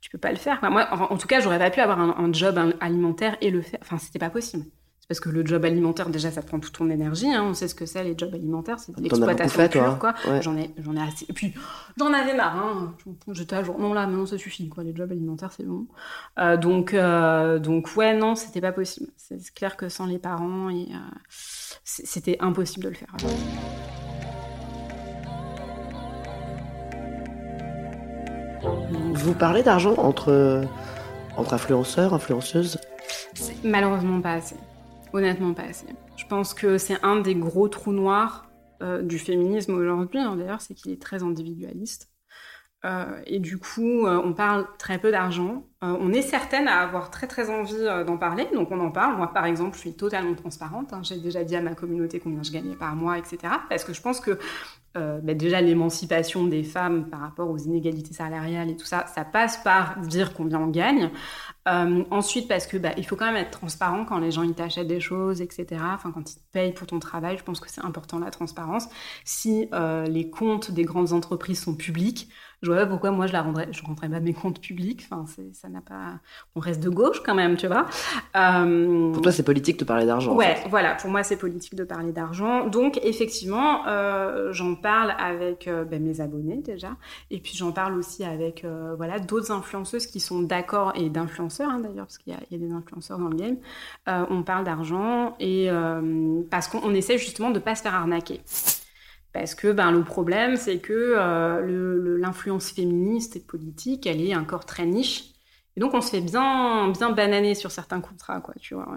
tu 0.00 0.08
peux 0.08 0.16
pas 0.16 0.30
le 0.30 0.38
faire. 0.38 0.58
Moi, 0.70 0.88
en 0.90 1.18
tout 1.18 1.26
cas, 1.28 1.40
j'aurais 1.40 1.58
pas 1.58 1.70
pu 1.70 1.80
avoir 1.80 2.00
un, 2.00 2.16
un 2.16 2.32
job 2.32 2.58
alimentaire 2.80 3.36
et 3.42 3.50
le 3.50 3.60
faire. 3.60 3.80
Enfin, 3.82 3.98
c'était 3.98 4.18
pas 4.18 4.30
possible. 4.30 4.64
Parce 5.08 5.20
que 5.20 5.28
le 5.28 5.46
job 5.46 5.64
alimentaire, 5.64 6.08
déjà, 6.10 6.32
ça 6.32 6.42
prend 6.42 6.58
toute 6.58 6.72
ton 6.72 6.90
énergie. 6.90 7.32
Hein. 7.32 7.44
On 7.44 7.54
sait 7.54 7.68
ce 7.68 7.76
que 7.76 7.86
c'est, 7.86 8.02
les 8.02 8.18
jobs 8.18 8.34
alimentaires. 8.34 8.80
C'est 8.80 8.96
de 8.96 9.00
l'exploitation 9.00 9.68
pure, 9.68 9.84
hein. 9.84 9.96
quoi. 10.00 10.14
Ouais. 10.26 10.42
J'en 10.42 10.56
ai, 10.56 10.74
j'en 10.78 10.96
ai 10.96 11.00
assez. 11.00 11.26
Et 11.28 11.32
puis, 11.32 11.54
j'en 11.96 12.12
avais 12.12 12.34
marre. 12.34 12.56
Hein. 12.56 12.94
J'étais 13.30 13.54
à 13.54 13.62
jour. 13.62 13.78
Non, 13.78 13.94
là, 13.94 14.06
maintenant, 14.06 14.26
ça 14.26 14.36
suffit, 14.36 14.68
quoi. 14.68 14.82
Les 14.82 14.94
jobs 14.96 15.10
alimentaires, 15.12 15.52
c'est 15.52 15.64
bon. 15.64 15.86
Euh, 16.38 16.56
donc, 16.56 16.92
euh, 16.92 17.60
donc, 17.60 17.90
ouais, 17.96 18.16
non, 18.16 18.34
c'était 18.34 18.60
pas 18.60 18.72
possible. 18.72 19.10
C'est 19.16 19.54
clair 19.54 19.76
que 19.76 19.88
sans 19.88 20.06
les 20.06 20.18
parents, 20.18 20.70
et, 20.70 20.88
euh, 20.90 20.98
c'était 21.84 22.38
impossible 22.40 22.86
de 22.86 22.88
le 22.88 22.94
faire. 22.96 23.14
Vous 29.14 29.34
parlez 29.34 29.62
d'argent 29.62 29.94
entre, 29.98 30.64
entre 31.36 31.54
influenceurs, 31.54 32.12
influenceuses? 32.12 32.78
Malheureusement 33.62 34.20
pas 34.20 34.32
assez. 34.32 34.56
Honnêtement 35.12 35.54
pas 35.54 35.62
assez. 35.62 35.86
Je 36.16 36.26
pense 36.26 36.54
que 36.54 36.78
c'est 36.78 37.02
un 37.04 37.20
des 37.20 37.34
gros 37.34 37.68
trous 37.68 37.92
noirs 37.92 38.46
euh, 38.82 39.02
du 39.02 39.18
féminisme 39.18 39.74
aujourd'hui, 39.74 40.20
hein, 40.20 40.36
d'ailleurs, 40.36 40.60
c'est 40.60 40.74
qu'il 40.74 40.92
est 40.92 41.00
très 41.00 41.22
individualiste. 41.22 42.10
Euh, 42.84 43.20
et 43.26 43.40
du 43.40 43.58
coup, 43.58 44.06
euh, 44.06 44.20
on 44.22 44.32
parle 44.34 44.66
très 44.78 44.98
peu 44.98 45.10
d'argent. 45.10 45.66
On 45.80 46.12
est 46.12 46.22
certaine 46.22 46.68
à 46.68 46.80
avoir 46.80 47.10
très 47.10 47.26
très 47.26 47.48
envie 47.48 47.84
d'en 48.06 48.16
parler, 48.18 48.48
donc 48.52 48.70
on 48.72 48.80
en 48.80 48.90
parle. 48.90 49.16
Moi, 49.16 49.32
par 49.32 49.44
exemple, 49.46 49.74
je 49.76 49.80
suis 49.80 49.96
totalement 49.96 50.34
transparente. 50.34 50.92
hein. 50.92 51.00
J'ai 51.02 51.18
déjà 51.18 51.44
dit 51.44 51.54
à 51.56 51.62
ma 51.62 51.74
communauté 51.74 52.18
combien 52.20 52.42
je 52.42 52.50
gagnais 52.50 52.74
par 52.74 52.96
mois, 52.96 53.18
etc. 53.18 53.38
Parce 53.68 53.84
que 53.84 53.92
je 53.92 54.02
pense 54.02 54.20
que 54.20 54.38
euh, 54.96 55.20
déjà 55.22 55.60
l'émancipation 55.60 56.46
des 56.46 56.62
femmes 56.62 57.08
par 57.10 57.20
rapport 57.20 57.50
aux 57.50 57.58
inégalités 57.58 58.14
salariales 58.14 58.70
et 58.70 58.76
tout 58.76 58.86
ça, 58.86 59.06
ça 59.14 59.24
passe 59.24 59.58
par 59.58 59.98
dire 60.00 60.32
combien 60.34 60.60
on 60.60 60.68
gagne. 60.68 61.10
Euh, 61.68 62.04
ensuite, 62.10 62.48
parce 62.48 62.66
que 62.66 62.76
bah, 62.76 62.90
il 62.96 63.04
faut 63.04 63.16
quand 63.16 63.26
même 63.26 63.36
être 63.36 63.58
transparent 63.58 64.04
quand 64.04 64.18
les 64.18 64.30
gens 64.30 64.42
ils 64.42 64.54
t'achètent 64.54 64.86
des 64.86 65.00
choses, 65.00 65.40
etc. 65.40 65.66
Enfin, 65.94 66.12
quand 66.12 66.30
ils 66.30 66.36
te 66.36 66.52
payent 66.52 66.72
pour 66.72 66.86
ton 66.86 67.00
travail, 67.00 67.36
je 67.38 67.42
pense 67.42 67.60
que 67.60 67.68
c'est 67.70 67.84
important 67.84 68.18
la 68.18 68.30
transparence. 68.30 68.88
Si 69.24 69.68
euh, 69.72 70.04
les 70.04 70.30
comptes 70.30 70.70
des 70.70 70.84
grandes 70.84 71.12
entreprises 71.12 71.60
sont 71.60 71.74
publics, 71.74 72.28
je 72.62 72.70
vois 72.70 72.80
pas 72.80 72.86
pourquoi 72.86 73.10
moi 73.10 73.26
je 73.26 73.32
la 73.32 73.42
rendrais, 73.42 73.68
je 73.72 73.82
rendrais 73.84 74.08
pas 74.08 74.20
mes 74.20 74.32
comptes 74.32 74.60
publics. 74.60 75.06
Enfin, 75.10 75.24
ça 75.52 75.68
n'a 75.68 75.80
pas. 75.80 76.20
On 76.54 76.60
reste 76.60 76.82
de 76.82 76.88
gauche 76.88 77.22
quand 77.24 77.34
même, 77.34 77.56
tu 77.56 77.66
vois. 77.66 77.86
Euh, 78.36 79.12
Pour 79.12 79.22
toi, 79.22 79.32
c'est 79.32 79.42
politique 79.42 79.78
de 79.78 79.84
parler 79.84 80.06
d'argent. 80.06 80.32
en 80.32 80.36
Ouais, 80.36 80.54
fait. 80.56 80.68
voilà, 80.68 80.94
pour 80.94 81.10
moi 81.10 81.22
c'est 81.22 81.36
politique 81.36 81.74
de 81.74 81.84
parler 81.84 82.12
d'argent. 82.12 82.66
Donc 82.66 82.98
effectivement, 83.02 83.86
euh, 83.86 84.52
j'en 84.52 84.74
parle 84.74 85.14
avec 85.18 85.68
euh, 85.68 85.84
ben, 85.84 86.02
mes 86.02 86.20
abonnés 86.20 86.62
déjà, 86.62 86.90
et 87.30 87.40
puis 87.40 87.52
j'en 87.56 87.72
parle 87.72 87.96
aussi 87.98 88.24
avec 88.24 88.64
voilà 88.96 89.18
d'autres 89.18 89.50
influenceuses 89.52 90.06
qui 90.06 90.20
sont 90.20 90.40
d'accord 90.42 90.92
et 90.96 91.10
d'influenceurs 91.10 91.70
hein, 91.70 91.80
d'ailleurs 91.80 92.06
parce 92.06 92.18
qu'il 92.18 92.32
y, 92.32 92.54
y 92.54 92.56
a 92.56 92.58
des 92.66 92.72
influenceurs 92.72 93.18
dans 93.18 93.28
le 93.28 93.36
game. 93.36 93.56
On 94.06 94.42
parle 94.42 94.64
d'argent 94.64 95.36
et 95.40 95.68
parce 96.50 96.68
qu'on 96.68 96.80
on 96.82 96.94
essaie 96.94 97.18
justement 97.18 97.50
de 97.50 97.58
pas 97.58 97.74
se 97.74 97.82
faire 97.82 97.94
arnaquer. 97.94 98.40
Parce 99.36 99.54
que 99.54 99.70
ben, 99.70 99.92
le 99.92 100.02
problème, 100.02 100.56
c'est 100.56 100.78
que 100.78 101.14
euh, 101.16 102.18
l'influence 102.18 102.70
féministe 102.70 103.36
et 103.36 103.40
politique, 103.40 104.06
elle 104.06 104.22
est 104.22 104.34
encore 104.34 104.64
très 104.64 104.86
niche. 104.86 105.32
Et 105.76 105.80
donc, 105.80 105.92
on 105.92 106.00
se 106.00 106.08
fait 106.10 106.22
bien, 106.22 106.88
bien 106.88 107.10
bananer 107.10 107.54
sur 107.54 107.70
certains 107.70 108.00
contrats, 108.00 108.40
quoi, 108.40 108.54
tu 108.58 108.74
vois. 108.74 108.88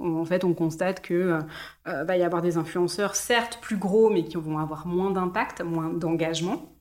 En 0.00 0.24
fait, 0.24 0.44
on 0.44 0.54
constate 0.54 1.02
que 1.02 1.12
euh, 1.14 1.40
euh, 1.88 2.04
va 2.04 2.16
y 2.16 2.22
avoir 2.22 2.40
des 2.40 2.56
influenceurs, 2.56 3.14
certes 3.16 3.58
plus 3.60 3.76
gros, 3.76 4.08
mais 4.08 4.24
qui 4.24 4.38
vont 4.38 4.58
avoir 4.58 4.86
moins 4.86 5.10
d'impact, 5.10 5.60
moins 5.60 5.90
d'engagement 5.90 6.75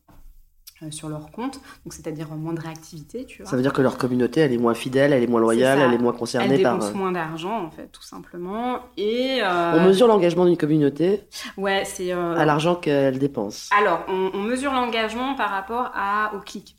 sur 0.91 1.09
leur 1.09 1.31
compte. 1.31 1.55
Donc, 1.85 1.93
c'est-à-dire 1.93 2.29
moins 2.35 2.53
de 2.53 2.59
réactivité, 2.61 3.25
tu 3.25 3.41
vois. 3.41 3.49
Ça 3.49 3.55
veut 3.55 3.61
dire 3.61 3.73
que 3.73 3.81
leur 3.81 3.97
communauté, 3.97 4.41
elle 4.41 4.51
est 4.53 4.57
moins 4.57 4.73
fidèle, 4.73 5.13
elle 5.13 5.23
est 5.23 5.27
moins 5.27 5.39
loyale, 5.41 5.79
elle 5.79 5.93
est 5.93 5.97
moins 5.97 6.13
concernée 6.13 6.59
par. 6.59 6.77
dépensent 6.77 6.93
euh, 6.95 6.97
moins 6.97 7.11
d'argent, 7.11 7.63
en 7.63 7.71
fait, 7.71 7.87
tout 7.87 8.01
simplement. 8.03 8.81
Et 8.97 9.39
euh, 9.41 9.73
On 9.73 9.85
mesure 9.87 10.07
l'engagement 10.07 10.45
d'une 10.45 10.57
communauté 10.57 11.23
ouais, 11.57 11.83
c'est 11.85 12.11
euh, 12.13 12.35
à 12.35 12.45
l'argent 12.45 12.75
qu'elle 12.75 13.19
dépense. 13.19 13.69
Alors, 13.77 14.03
on, 14.07 14.31
on 14.33 14.41
mesure 14.41 14.73
l'engagement 14.73 15.35
par 15.35 15.49
rapport 15.49 15.91
à, 15.93 16.33
au 16.35 16.39
clic. 16.41 16.77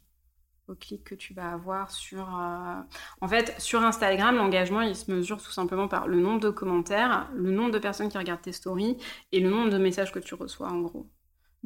Au 0.68 0.74
clic 0.74 1.04
que 1.04 1.14
tu 1.14 1.32
vas 1.32 1.52
avoir 1.52 1.90
sur. 1.92 2.22
euh, 2.38 2.74
En 3.20 3.28
fait, 3.28 3.54
sur 3.58 3.82
Instagram, 3.84 4.34
l'engagement, 4.36 4.80
il 4.80 4.96
se 4.96 5.10
mesure 5.12 5.40
tout 5.40 5.52
simplement 5.52 5.86
par 5.88 6.08
le 6.08 6.18
nombre 6.20 6.40
de 6.40 6.50
commentaires, 6.50 7.30
le 7.34 7.52
nombre 7.52 7.70
de 7.70 7.78
personnes 7.78 8.08
qui 8.08 8.18
regardent 8.18 8.42
tes 8.42 8.52
stories 8.52 8.96
et 9.32 9.40
le 9.40 9.48
nombre 9.48 9.70
de 9.70 9.78
messages 9.78 10.10
que 10.12 10.18
tu 10.18 10.34
reçois, 10.34 10.68
en 10.68 10.80
gros. 10.80 11.06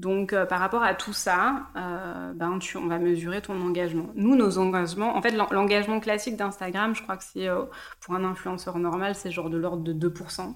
Donc, 0.00 0.32
euh, 0.32 0.46
par 0.46 0.60
rapport 0.60 0.82
à 0.82 0.94
tout 0.94 1.12
ça, 1.12 1.66
euh, 1.76 2.32
ben, 2.32 2.58
tu, 2.58 2.78
on 2.78 2.86
va 2.86 2.98
mesurer 2.98 3.42
ton 3.42 3.60
engagement. 3.60 4.08
Nous, 4.14 4.34
nos 4.34 4.56
engagements, 4.56 5.14
en 5.14 5.20
fait, 5.20 5.32
l'en- 5.32 5.48
l'engagement 5.50 6.00
classique 6.00 6.36
d'Instagram, 6.36 6.94
je 6.94 7.02
crois 7.02 7.18
que 7.18 7.24
c'est 7.24 7.48
euh, 7.48 7.64
pour 8.00 8.14
un 8.14 8.24
influenceur 8.24 8.78
normal, 8.78 9.14
c'est 9.14 9.30
genre 9.30 9.50
de 9.50 9.58
l'ordre 9.58 9.82
de 9.82 9.92
2%. 9.92 10.54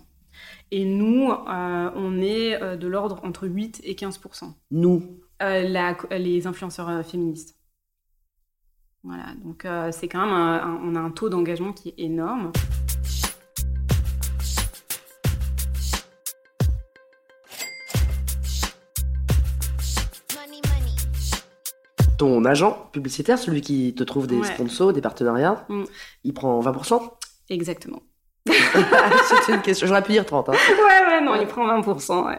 Et 0.70 0.84
nous, 0.86 1.30
on 1.46 2.20
est 2.20 2.58
de 2.78 2.86
l'ordre 2.88 3.20
entre 3.22 3.46
8 3.46 3.82
et 3.84 3.94
15%. 3.94 4.54
Nous, 4.70 5.20
la- 5.40 5.96
les 6.10 6.46
influenceurs 6.46 7.04
féministes. 7.06 7.56
Voilà, 9.04 9.26
donc 9.44 9.66
c'est 9.92 10.08
quand 10.08 10.24
même 10.24 10.34
un, 10.34 10.54
un- 10.62 10.80
on 10.82 10.94
a 10.96 11.00
un 11.00 11.10
taux 11.10 11.28
d'engagement 11.28 11.72
qui 11.74 11.90
est 11.90 11.94
énorme. 11.98 12.50
Ton 22.18 22.44
agent 22.44 22.88
publicitaire, 22.92 23.38
celui 23.38 23.60
qui 23.60 23.94
te 23.94 24.02
trouve 24.04 24.26
des 24.26 24.38
Ouais. 24.38 24.44
sponsors, 24.46 24.92
des 24.92 25.00
partenariats, 25.00 25.64
Mm. 25.68 25.84
il 26.24 26.34
prend 26.34 26.60
20% 26.60 27.00
Exactement. 27.50 28.02
C'est 29.46 29.52
une 29.54 29.62
question. 29.62 29.86
J'aurais 29.86 30.02
pu 30.02 30.12
dire 30.12 30.24
30. 30.26 30.48
Hein. 30.50 30.52
Ouais, 30.68 31.06
ouais, 31.08 31.20
non, 31.24 31.34
il 31.40 31.46
prend 31.46 31.66
20%. 31.66 32.26
Ouais, 32.26 32.38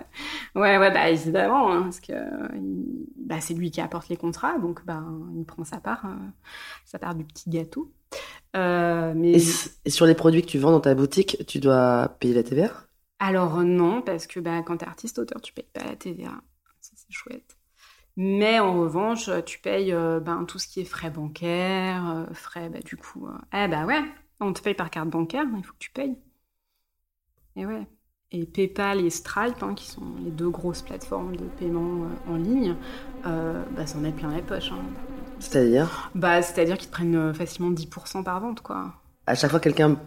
ouais, 0.55 0.77
ouais 0.77 0.91
bah 0.91 1.09
évidemment, 1.09 1.71
hein, 1.71 1.83
parce 1.83 1.99
que 1.99 2.13
il- 2.55 3.05
bah, 3.17 3.41
c'est 3.41 3.53
lui 3.55 3.71
qui 3.71 3.81
apporte 3.81 4.09
les 4.09 4.17
contrats, 4.17 4.57
donc 4.59 4.85
bah, 4.85 5.01
il 5.35 5.45
prend 5.45 5.63
sa 5.63 5.77
part, 5.79 6.05
euh, 6.05 6.09
sa 6.85 6.99
part 6.99 7.15
du 7.15 7.23
petit 7.25 7.49
gâteau. 7.49 7.91
Euh, 8.55 9.13
mais 9.15 9.33
Et, 9.85 9.89
sur 9.89 10.05
les 10.05 10.13
produits 10.15 10.41
que 10.43 10.47
tu 10.47 10.59
vends 10.59 10.71
dans 10.71 10.79
ta 10.79 10.93
boutique, 10.95 11.43
tu 11.47 11.59
dois 11.59 12.15
payer 12.19 12.33
la 12.35 12.43
TVA 12.43 12.69
Alors 13.19 13.57
non, 13.63 14.01
parce 14.01 14.27
que 14.27 14.39
bah, 14.39 14.61
quand 14.63 14.77
t'es 14.77 14.85
artiste 14.85 15.17
auteur, 15.19 15.41
tu 15.41 15.53
payes 15.53 15.67
pas 15.73 15.83
la 15.85 15.95
TVA. 15.95 16.31
Ça 16.81 16.91
c'est 16.95 17.11
chouette. 17.11 17.54
Mais 18.17 18.59
en 18.59 18.79
revanche, 18.79 19.29
tu 19.45 19.59
payes 19.59 19.91
euh, 19.93 20.19
ben, 20.19 20.45
tout 20.45 20.59
ce 20.59 20.67
qui 20.67 20.79
est 20.81 20.85
frais 20.85 21.09
bancaires, 21.11 22.09
euh, 22.09 22.33
frais, 22.33 22.69
bah, 22.69 22.79
du 22.79 22.95
coup... 22.97 23.27
euh, 23.27 23.37
Eh 23.53 23.67
bah 23.67 23.85
ouais, 23.85 24.03
on 24.39 24.53
te 24.53 24.61
paye 24.61 24.73
par 24.73 24.89
carte 24.89 25.09
bancaire, 25.09 25.45
il 25.57 25.63
faut 25.63 25.73
que 25.73 25.77
tu 25.79 25.91
payes. 25.91 26.17
Et 27.57 27.65
ouais. 27.65 27.87
Et 28.31 28.45
PayPal 28.45 28.99
et 29.01 29.09
Stripe, 29.09 29.61
hein, 29.63 29.73
qui 29.75 29.87
sont 29.87 30.15
les 30.23 30.31
deux 30.31 30.49
grosses 30.49 30.81
plateformes 30.81 31.35
de 31.35 31.45
paiement 31.45 32.07
en 32.27 32.35
ligne, 32.37 32.75
bah, 33.23 33.85
ça 33.85 33.97
en 33.97 34.03
est 34.03 34.11
plein 34.11 34.33
les 34.35 34.41
poches. 34.41 34.71
hein. 34.71 34.83
C'est-à-dire, 35.39 36.11
Bah, 36.15 36.41
C'est-à-dire 36.41 36.77
qu'ils 36.79 36.87
te 36.87 36.93
prennent 36.93 37.33
facilement 37.35 37.69
10% 37.71 38.23
par 38.23 38.39
vente, 38.39 38.61
quoi. 38.61 38.93
À 39.27 39.35
chaque 39.35 39.49
fois 39.51 39.59
que 39.59 39.63
quelqu'un 39.65 39.97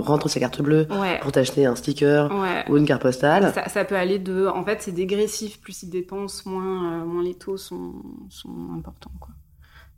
rentre 0.00 0.28
sa 0.28 0.40
carte 0.40 0.60
bleue 0.60 0.86
Ouais. 0.90 1.18
pour 1.20 1.30
t'acheter 1.32 1.66
un 1.66 1.76
sticker 1.76 2.30
Ouais. 2.32 2.64
ou 2.68 2.76
une 2.76 2.84
carte 2.86 3.02
postale, 3.02 3.52
Ça, 3.54 3.68
ça 3.68 3.84
peut 3.84 3.96
aller 3.96 4.18
de. 4.18 4.46
En 4.46 4.64
fait, 4.64 4.82
c'est 4.82 4.92
dégressif. 4.92 5.60
Plus 5.60 5.82
ils 5.84 5.90
dépensent, 5.90 6.42
moins, 6.50 7.00
euh, 7.00 7.04
moins 7.04 7.22
les 7.22 7.34
taux 7.34 7.56
sont, 7.56 7.94
sont 8.28 8.50
importants. 8.76 9.12
Quoi. 9.20 9.34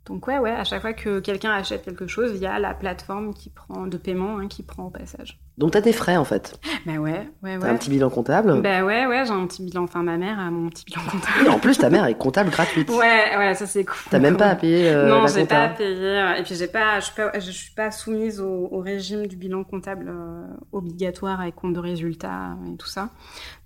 Donc, 0.09 0.27
ouais, 0.27 0.39
ouais, 0.39 0.51
à 0.51 0.63
chaque 0.63 0.81
fois 0.81 0.93
que 0.93 1.19
quelqu'un 1.19 1.51
achète 1.51 1.83
quelque 1.85 2.07
chose, 2.07 2.31
il 2.33 2.41
y 2.41 2.47
a 2.47 2.57
la 2.57 2.73
plateforme 2.73 3.33
qui 3.33 3.49
prend, 3.51 3.85
de 3.85 3.95
paiement 3.95 4.39
hein, 4.39 4.47
qui 4.47 4.63
prend 4.63 4.85
au 4.85 4.89
passage. 4.89 5.39
donc 5.57 5.71
t'as 5.71 5.81
des 5.81 5.93
frais 5.93 6.17
en 6.17 6.25
fait. 6.25 6.59
Bah 6.85 6.93
ouais, 6.93 7.29
ouais, 7.43 7.59
T'as 7.59 7.65
ouais. 7.65 7.69
un 7.69 7.75
petit 7.75 7.89
bilan 7.91 8.09
comptable. 8.09 8.59
Bah 8.61 8.83
ouais, 8.83 9.05
ouais, 9.05 9.23
j'ai 9.25 9.31
un 9.31 9.45
petit 9.45 9.63
bilan. 9.63 9.83
Enfin, 9.83 10.01
ma 10.01 10.17
mère 10.17 10.39
a 10.39 10.49
mon 10.49 10.67
petit 10.69 10.83
bilan 10.85 11.01
comptable. 11.03 11.45
Et 11.45 11.49
en 11.49 11.59
plus, 11.59 11.77
ta 11.77 11.89
mère 11.91 12.05
est 12.05 12.17
comptable 12.17 12.49
gratuite. 12.49 12.89
Ouais, 12.89 13.37
ouais, 13.37 13.53
ça 13.53 13.67
c'est 13.67 13.85
cool. 13.85 13.97
T'as 14.09 14.17
même 14.19 14.35
pas 14.37 14.47
à 14.47 14.55
payer 14.55 14.89
euh, 14.89 15.09
non, 15.09 15.27
j'ai 15.27 15.45
pas 15.45 15.63
à 15.65 15.69
payer. 15.69 16.39
Et 16.39 16.43
puis 16.43 16.55
j'ai 16.55 16.67
pas, 16.67 16.99
je 16.99 17.05
suis 17.05 17.15
pas, 17.15 17.37
je 17.39 17.51
suis 17.51 17.73
pas 17.75 17.91
soumise 17.91 18.39
au, 18.41 18.67
au 18.71 18.79
régime 18.79 19.27
du 19.27 19.35
bilan 19.35 19.63
comptable 19.63 20.07
euh, 20.09 20.47
obligatoire 20.71 21.39
avec 21.41 21.55
compte 21.55 21.73
de 21.73 21.79
résultat 21.79 22.57
et 22.73 22.77
tout 22.77 22.87
ça. 22.87 23.09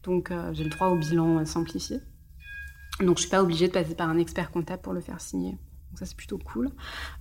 Donc 0.04 0.30
euh, 0.32 0.50
j'ai 0.54 0.66
le 0.66 0.70
droit 0.72 0.88
au 0.88 0.98
bilan 0.98 1.40
euh, 1.40 1.46
simplifié. 1.46 2.00
Donc 3.00 3.18
je 3.18 3.22
suis 3.22 3.30
pas 3.32 3.42
obligée 3.42 3.68
de 3.68 3.74
passer 3.74 3.96
par 3.96 4.10
un 4.10 4.18
expert 4.18 4.52
comptable 4.52 4.82
pour 4.82 4.94
le 4.94 5.00
faire 5.02 5.22
signer. 5.22 5.58
Donc 5.94 6.00
ça 6.00 6.08
c'est 6.08 6.18
plutôt 6.18 6.40
cool. 6.40 6.72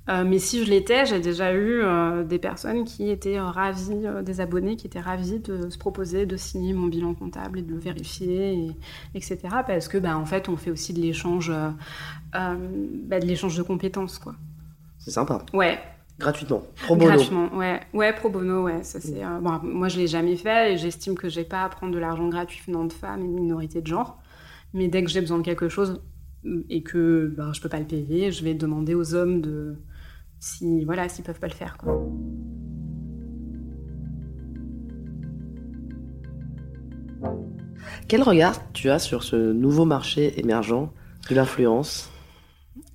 Euh, 0.09 0.25
mais 0.27 0.39
si 0.39 0.65
je 0.65 0.71
l'étais, 0.71 1.05
j'ai 1.05 1.21
déjà 1.21 1.53
eu 1.53 1.83
euh, 1.83 2.25
des 2.25 2.39
personnes 2.39 2.85
qui 2.85 3.11
étaient 3.11 3.37
euh, 3.37 3.45
ravies, 3.45 4.07
des 4.23 4.41
abonnés 4.41 4.77
qui 4.77 4.87
étaient 4.87 4.99
ravis 4.99 5.41
de 5.41 5.69
se 5.69 5.77
proposer 5.77 6.25
de 6.25 6.39
signer 6.39 6.73
mon 6.73 6.87
bilan 6.87 7.13
comptable 7.13 7.59
et 7.59 7.63
de 7.63 7.71
le 7.71 7.79
vérifier, 7.79 8.55
et, 8.55 8.71
etc. 9.15 9.41
Parce 9.67 9.89
que 9.89 9.99
bah, 9.99 10.17
en 10.17 10.25
fait 10.25 10.49
on 10.49 10.57
fait 10.57 10.71
aussi 10.71 10.95
de 10.95 11.01
l'échange, 11.01 11.53
bah, 12.33 12.57
de 13.21 13.27
l'échange 13.27 13.59
de 13.59 13.63
compétences 13.63 14.19
quoi. 14.19 14.37
C'est 14.99 15.11
sympa. 15.11 15.45
Ouais, 15.53 15.79
Gratuitement. 16.19 16.63
Pro 16.85 16.97
bono. 16.97 17.11
gratuitement, 17.11 17.55
ouais, 17.55 17.81
ouais, 17.93 18.15
pro 18.15 18.31
bono, 18.31 18.63
ouais, 18.63 18.83
ça 18.85 19.01
c'est. 19.01 19.23
bon, 19.41 19.61
moi 19.65 19.89
je 19.89 19.99
l'ai 19.99 20.07
jamais 20.07 20.37
fait 20.37 20.73
et 20.73 20.77
j'estime 20.79 21.15
que 21.15 21.29
j'ai 21.29 21.45
pas 21.45 21.63
à 21.63 21.69
prendre 21.69 21.93
de 21.93 21.99
l'argent 21.99 22.27
gratuit 22.29 22.63
venant 22.67 22.85
de 22.85 22.93
femmes 22.93 23.21
et 23.21 23.29
de 23.29 23.35
minorités 23.35 23.83
de 23.83 23.87
genre. 23.87 24.19
Mais 24.73 24.89
dès 24.89 25.05
que 25.05 25.11
j'ai 25.11 25.21
besoin 25.21 25.37
de 25.37 25.43
quelque 25.43 25.69
chose 25.69 26.01
et 26.69 26.83
que 26.83 27.33
ben, 27.37 27.53
je 27.53 27.61
peux 27.61 27.69
pas 27.69 27.79
le 27.79 27.87
payer, 27.87 28.33
je 28.33 28.43
vais 28.45 28.55
demander 28.55 28.95
aux 28.95 29.15
hommes 29.15 29.41
de 29.41 29.77
si 30.41 30.85
voilà 30.85 31.09
s'ils 31.09 31.25
peuvent 31.25 31.39
pas 31.41 31.47
le 31.49 31.53
faire 31.55 31.77
quoi. 31.79 32.03
Quel 38.09 38.23
regard 38.23 38.55
tu 38.73 38.91
as 38.91 38.99
sur 38.99 39.23
ce 39.23 39.37
nouveau 39.37 39.85
marché 39.85 40.39
émergent 40.39 40.91
de 41.29 41.35
l'influence? 41.35 42.11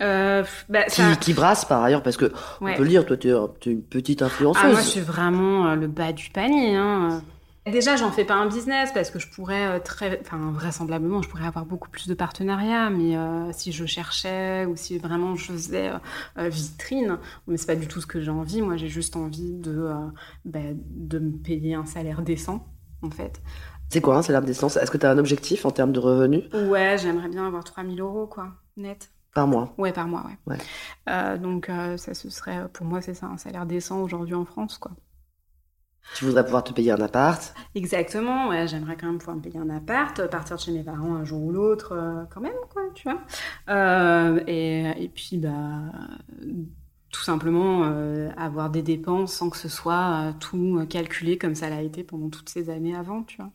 Euh, 0.01 0.43
bah, 0.69 0.83
qui, 0.83 1.01
ça- 1.01 1.15
qui 1.15 1.33
brasse 1.33 1.65
par 1.65 1.83
ailleurs 1.83 2.03
parce 2.03 2.17
que 2.17 2.25
Ouais. 2.61 2.73
on 2.73 2.77
peut 2.77 2.83
le 2.83 2.89
dire, 2.89 3.05
toi 3.05 3.17
tu 3.17 3.29
es, 3.29 3.33
tu 3.59 3.69
es 3.69 3.71
une 3.73 3.81
petite 3.83 4.21
influenceuse. 4.21 4.61
Ah, 4.63 4.69
moi, 4.71 4.81
je 4.81 4.87
suis 4.87 4.99
vraiment 4.99 5.67
euh, 5.67 5.75
le 5.75 5.87
bas 5.87 6.11
du 6.13 6.29
panier. 6.29 6.75
Hein. 6.75 7.21
Déjà, 7.71 7.95
j'en 7.97 8.11
fais 8.11 8.23
pas 8.23 8.35
un 8.35 8.47
business 8.47 8.91
parce 8.93 9.09
que 9.11 9.19
je 9.19 9.27
pourrais 9.29 9.77
euh, 9.77 9.79
très, 9.79 10.19
enfin, 10.21 10.51
vraisemblablement, 10.51 11.21
je 11.21 11.27
pourrais 11.29 11.45
avoir 11.45 11.65
beaucoup 11.65 11.89
plus 11.89 12.07
de 12.07 12.13
partenariats. 12.13 12.89
Mais 12.89 13.17
euh, 13.17 13.51
si 13.51 13.71
je 13.71 13.85
cherchais 13.85 14.65
ou 14.65 14.75
si 14.75 14.97
vraiment 14.97 15.35
je 15.35 15.51
faisais 15.51 15.91
euh, 16.37 16.49
vitrine, 16.49 17.19
mais 17.47 17.57
c'est 17.57 17.67
pas 17.67 17.75
du 17.75 17.87
tout 17.87 17.99
ce 18.01 18.07
que 18.07 18.21
j'ai 18.21 18.31
envie. 18.31 18.61
Moi, 18.61 18.77
j'ai 18.77 18.87
juste 18.87 19.15
envie 19.15 19.53
de, 19.53 19.71
euh, 19.77 19.95
bah, 20.45 20.59
de 20.73 21.19
me 21.19 21.37
payer 21.37 21.75
un 21.75 21.85
salaire 21.85 22.21
décent, 22.21 22.65
en 23.01 23.09
fait. 23.11 23.41
C'est 23.89 24.01
quoi 24.01 24.17
un 24.17 24.21
salaire 24.21 24.41
d'essence 24.41 24.77
Est-ce 24.77 24.91
que 24.91 24.97
tu 24.97 25.05
as 25.05 25.11
un 25.11 25.17
objectif 25.17 25.65
en 25.65 25.71
termes 25.71 25.91
de 25.91 25.99
revenus? 25.99 26.43
Ouais, 26.53 26.97
j'aimerais 26.97 27.29
bien 27.29 27.45
avoir 27.47 27.63
3000 27.63 27.99
euros, 28.01 28.27
quoi, 28.27 28.53
net. 28.77 29.11
par 29.33 29.47
mois? 29.47 29.73
Ouais, 29.77 29.93
par 29.93 30.07
mois, 30.07 30.25
ouais. 30.25 30.37
Ouais. 30.55 30.57
Euh, 31.09 31.37
donc, 31.37 31.69
euh, 31.69 31.97
ça, 31.97 32.13
ce 32.13 32.29
serait, 32.29 32.67
pour 32.73 32.85
moi, 32.85 33.01
c'est 33.01 33.13
ça, 33.13 33.27
un 33.27 33.37
salaire 33.37 33.65
décent 33.65 34.01
aujourd'hui 34.01 34.35
en 34.35 34.45
France, 34.45 34.77
quoi. 34.77 34.91
Tu 36.11 36.25
voudrais 36.25 36.43
pouvoir 36.43 36.65
te 36.65 36.73
payer 36.73 36.91
un 36.91 36.99
appart 36.99 37.55
Exactement, 37.75 38.49
ouais, 38.49 38.67
j'aimerais 38.67 38.97
quand 38.97 39.07
même 39.07 39.17
pouvoir 39.19 39.37
me 39.37 39.41
payer 39.41 39.59
un 39.59 39.69
appart, 39.69 40.19
euh, 40.19 40.27
partir 40.27 40.55
de 40.57 40.61
chez 40.61 40.71
mes 40.71 40.83
parents 40.83 41.15
un 41.15 41.23
jour 41.25 41.43
ou 41.43 41.51
l'autre, 41.51 41.93
euh, 41.93 42.25
quand 42.31 42.41
même, 42.41 42.53
quoi, 42.71 42.81
tu 42.95 43.03
vois. 43.09 43.21
Euh, 43.69 44.43
et, 44.47 45.03
et 45.03 45.09
puis, 45.09 45.37
bah, 45.37 45.51
tout 47.11 47.21
simplement 47.23 47.85
euh, 47.85 48.29
avoir 48.37 48.69
des 48.69 48.81
dépenses 48.81 49.33
sans 49.33 49.49
que 49.49 49.57
ce 49.57 49.69
soit 49.69 50.33
tout 50.39 50.85
calculé 50.89 51.37
comme 51.37 51.55
ça 51.55 51.69
l'a 51.69 51.81
été 51.81 52.03
pendant 52.03 52.29
toutes 52.29 52.49
ces 52.49 52.69
années 52.69 52.95
avant, 52.95 53.23
tu 53.23 53.37
vois. 53.37 53.51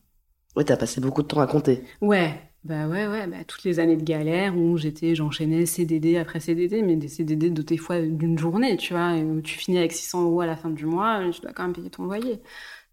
Ouais, 0.55 0.63
t'as 0.65 0.77
passé 0.77 0.99
beaucoup 0.99 1.21
de 1.21 1.27
temps 1.27 1.41
à 1.41 1.47
compter. 1.47 1.83
Ouais, 2.01 2.52
bah 2.63 2.87
ouais, 2.87 3.07
ouais, 3.07 3.27
bah, 3.27 3.43
toutes 3.45 3.63
les 3.65 3.79
années 3.79 3.97
de 3.97 4.03
galère 4.03 4.57
où 4.57 4.77
j'étais, 4.77 5.15
j'enchaînais 5.15 5.65
CDD 5.65 6.17
après 6.17 6.39
CDD, 6.39 6.81
mais 6.81 6.95
des 6.95 7.09
CDD 7.09 7.49
de 7.49 7.61
des 7.61 7.77
fois 7.77 8.01
d'une 8.01 8.39
journée, 8.39 8.77
tu 8.77 8.93
vois, 8.93 9.17
et 9.17 9.23
où 9.23 9.41
tu 9.41 9.57
finis 9.57 9.77
avec 9.77 9.91
600 9.91 10.23
euros 10.23 10.41
à 10.41 10.45
la 10.45 10.55
fin 10.55 10.69
du 10.69 10.85
mois, 10.85 11.21
tu 11.31 11.41
dois 11.41 11.51
quand 11.51 11.63
même 11.63 11.73
payer 11.73 11.89
ton 11.89 12.03
loyer. 12.05 12.41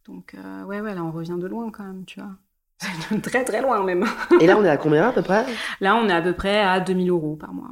Donc, 0.06 0.34
euh, 0.34 0.64
ouais, 0.64 0.80
ouais, 0.80 0.94
là, 0.94 1.04
on 1.04 1.12
revient 1.12 1.36
de 1.38 1.46
loin 1.46 1.70
quand 1.70 1.84
même, 1.84 2.04
tu 2.04 2.20
vois. 2.20 2.36
très, 3.22 3.44
très 3.44 3.62
loin 3.62 3.84
même. 3.84 4.04
Et 4.40 4.46
là, 4.46 4.56
on 4.58 4.64
est 4.64 4.68
à 4.68 4.76
combien 4.76 5.08
à 5.08 5.12
peu 5.12 5.22
près? 5.22 5.46
Là, 5.80 5.94
on 5.96 6.08
est 6.08 6.12
à 6.12 6.22
peu 6.22 6.32
près 6.32 6.60
à 6.60 6.80
2000 6.80 7.10
euros 7.10 7.36
par 7.36 7.52
mois. 7.52 7.70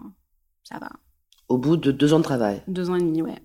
Ça 0.62 0.78
va. 0.78 0.90
Au 1.48 1.58
bout 1.58 1.76
de 1.76 1.90
deux 1.90 2.12
ans 2.12 2.18
de 2.18 2.24
travail. 2.24 2.62
Deux 2.68 2.90
ans 2.90 2.94
et 2.94 3.00
demi, 3.00 3.22
ouais. 3.22 3.42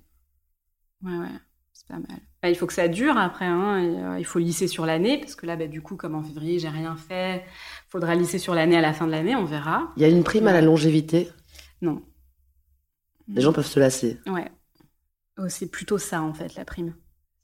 Ouais, 1.01 1.17
ouais, 1.17 1.39
c'est 1.71 1.87
pas 1.87 1.95
mal. 1.95 2.19
Bah, 2.43 2.49
il 2.49 2.55
faut 2.55 2.67
que 2.67 2.73
ça 2.73 2.89
dure 2.89 3.17
après, 3.17 3.45
hein, 3.45 3.79
et, 3.79 4.03
euh, 4.03 4.19
il 4.19 4.25
faut 4.25 4.37
lisser 4.37 4.67
sur 4.67 4.85
l'année, 4.85 5.17
parce 5.17 5.33
que 5.33 5.45
là, 5.45 5.55
bah, 5.55 5.67
du 5.67 5.81
coup, 5.81 5.95
comme 5.95 6.13
en 6.13 6.21
février, 6.21 6.59
j'ai 6.59 6.67
rien 6.67 6.97
fait, 6.97 7.45
faudra 7.87 8.15
lisser 8.15 8.37
sur 8.37 8.53
l'année 8.53 8.75
à 8.75 8.81
la 8.81 8.91
fin 8.91 9.07
de 9.07 9.11
l'année, 9.11 9.33
on 9.33 9.45
verra. 9.45 9.93
Il 9.95 10.01
y 10.01 10.05
a 10.05 10.09
une 10.09 10.25
prime 10.25 10.45
à 10.47 10.51
la 10.51 10.59
longévité? 10.59 11.29
Non. 11.81 12.01
Les 13.29 13.41
gens 13.41 13.53
peuvent 13.53 13.65
se 13.65 13.79
lasser. 13.79 14.19
Ouais. 14.27 14.51
Oh, 15.37 15.47
c'est 15.47 15.71
plutôt 15.71 15.97
ça, 15.97 16.21
en 16.21 16.33
fait, 16.33 16.55
la 16.55 16.65
prime. 16.65 16.93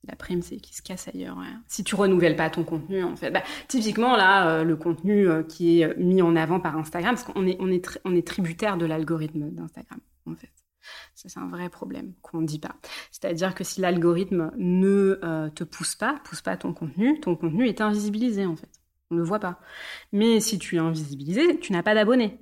La 0.06 0.18
prime, 0.18 0.42
c'est 0.42 0.58
qui 0.58 0.76
se 0.76 0.82
casse 0.82 1.08
ailleurs. 1.08 1.38
ouais. 1.38 1.46
Si 1.70 1.86
tu 1.86 1.96
renouvelles 1.96 2.36
pas 2.36 2.50
ton 2.50 2.66
contenu, 2.66 3.02
en 3.02 3.16
fait. 3.16 3.32
Bah, 3.32 3.44
typiquement, 3.70 4.18
là, 4.18 4.50
euh, 4.50 4.64
le 4.66 4.76
contenu 4.76 5.30
euh, 5.30 5.44
qui 5.44 5.80
est 5.80 5.96
mis 5.98 6.22
en 6.22 6.36
avant 6.36 6.60
par 6.60 6.78
Instagram, 6.78 7.16
parce 7.16 7.26
qu'on 7.26 7.48
est, 7.48 7.56
on 7.62 7.72
est, 7.72 8.00
on 8.04 8.14
est 8.14 8.28
tributaire 8.28 8.76
de 8.76 8.86
l'algorithme 8.86 9.50
d'Instagram, 9.50 10.02
en 10.26 10.36
fait. 10.36 10.52
Ça, 11.16 11.30
c'est 11.30 11.40
un 11.40 11.50
vrai 11.50 11.70
problème 11.70 12.14
qu'on 12.22 12.42
ne 12.42 12.48
dit 12.48 12.60
pas. 12.60 12.76
C'est-à-dire 13.12 13.56
que 13.56 13.64
si 13.64 13.82
l'algorithme 13.82 14.52
ne 14.58 15.20
euh, 15.24 15.50
te 15.50 15.64
pousse 15.64 15.96
pas, 15.96 16.20
pousse 16.24 16.42
pas 16.42 16.58
ton 16.58 16.74
contenu, 16.74 17.20
ton 17.20 17.36
contenu 17.36 17.68
est 17.68 17.82
invisibilisé, 17.82 18.46
en 18.46 18.56
fait. 18.56 18.70
On 19.12 19.16
ne 19.16 19.20
le 19.20 19.26
voit 19.26 19.40
pas. 19.40 19.60
Mais 20.12 20.40
si 20.40 20.60
tu 20.60 20.76
es 20.76 20.80
invisibilisé, 20.80 21.60
tu 21.60 21.74
n'as 21.74 21.84
pas 21.84 21.96
d'abonnés. 21.96 22.40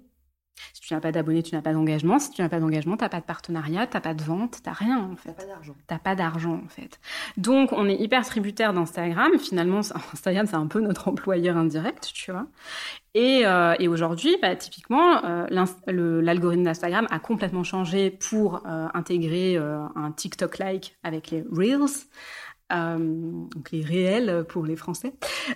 Si 0.73 0.81
tu 0.81 0.93
n'as 0.93 0.99
pas 0.99 1.11
d'abonnés, 1.11 1.43
tu 1.43 1.55
n'as 1.55 1.61
pas 1.61 1.73
d'engagement. 1.73 2.19
Si 2.19 2.31
tu 2.31 2.41
n'as 2.41 2.49
pas 2.49 2.59
d'engagement, 2.59 2.97
tu 2.97 3.03
n'as 3.03 3.09
pas 3.09 3.19
de 3.19 3.25
partenariat, 3.25 3.87
tu 3.87 3.95
n'as 3.95 4.01
pas 4.01 4.13
de 4.13 4.23
vente, 4.23 4.59
tu 4.63 4.69
n'as 4.69 4.75
rien 4.75 4.99
en 4.99 5.15
fait. 5.15 5.35
d'argent. 5.47 5.75
T'as 5.87 5.99
pas 5.99 6.15
d'argent 6.15 6.61
en 6.65 6.69
fait. 6.69 6.99
Donc 7.37 7.71
on 7.71 7.87
est 7.87 7.95
hyper 7.95 8.25
tributaire 8.25 8.73
d'Instagram. 8.73 9.31
Finalement, 9.39 9.79
Instagram 10.13 10.45
c'est 10.47 10.55
un 10.55 10.67
peu 10.67 10.79
notre 10.79 11.07
employeur 11.07 11.57
indirect, 11.57 12.11
tu 12.13 12.31
vois. 12.31 12.47
Et, 13.13 13.45
euh, 13.45 13.73
et 13.79 13.87
aujourd'hui, 13.87 14.37
bah, 14.41 14.55
typiquement, 14.55 15.23
euh, 15.25 15.47
l'algorithme 15.87 16.63
d'Instagram 16.63 17.07
a 17.09 17.17
complètement 17.17 17.63
changé 17.63 18.11
pour 18.11 18.61
euh, 18.67 18.87
intégrer 18.93 19.57
un 19.57 20.11
TikTok-like 20.11 20.97
avec 21.03 21.31
les 21.31 21.43
Reels. 21.51 22.05
Euh, 22.73 22.97
donc 22.97 23.71
les 23.71 23.81
réels 23.81 24.45
pour 24.47 24.65
les 24.65 24.75
Français. 24.75 25.13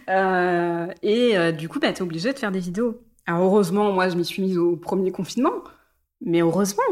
Euh, 0.10 0.88
et 1.02 1.38
euh, 1.38 1.52
du 1.52 1.68
coup, 1.68 1.80
bah, 1.80 1.92
tu 1.92 2.00
es 2.00 2.02
obligé 2.02 2.32
de 2.32 2.40
faire 2.40 2.52
des 2.52 2.60
vidéos. 2.60 3.02
Alors 3.26 3.44
heureusement, 3.44 3.92
moi, 3.92 4.10
je 4.10 4.16
m'y 4.16 4.26
suis 4.26 4.42
mise 4.42 4.58
au 4.58 4.76
premier 4.76 5.12
confinement. 5.12 5.64
Mais 6.22 6.42
heureusement, 6.42 6.84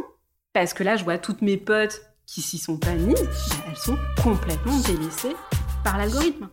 parce 0.54 0.74
que 0.74 0.84
là, 0.84 0.96
je 0.96 1.04
vois 1.04 1.18
toutes 1.18 1.42
mes 1.42 1.58
potes 1.58 2.02
qui 2.26 2.42
s'y 2.42 2.58
sont 2.58 2.78
pas 2.78 2.94
mises, 2.94 3.28
elles 3.68 3.76
sont 3.76 3.98
complètement 4.24 4.78
délaissées 4.80 5.36
par 5.84 5.98
l'algorithme. 5.98 6.50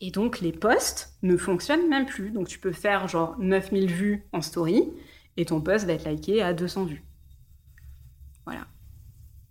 Et 0.00 0.10
donc, 0.10 0.40
les 0.40 0.52
posts 0.52 1.14
ne 1.22 1.36
fonctionnent 1.36 1.88
même 1.88 2.06
plus. 2.06 2.30
Donc, 2.30 2.48
tu 2.48 2.58
peux 2.58 2.72
faire 2.72 3.08
genre 3.08 3.36
9000 3.38 3.86
vues 3.92 4.28
en 4.32 4.42
story 4.42 4.92
et 5.36 5.44
ton 5.44 5.60
post 5.60 5.86
va 5.86 5.92
être 5.92 6.08
liké 6.08 6.42
à 6.42 6.52
200 6.52 6.84
vues. 6.84 7.04
Voilà. 8.44 8.66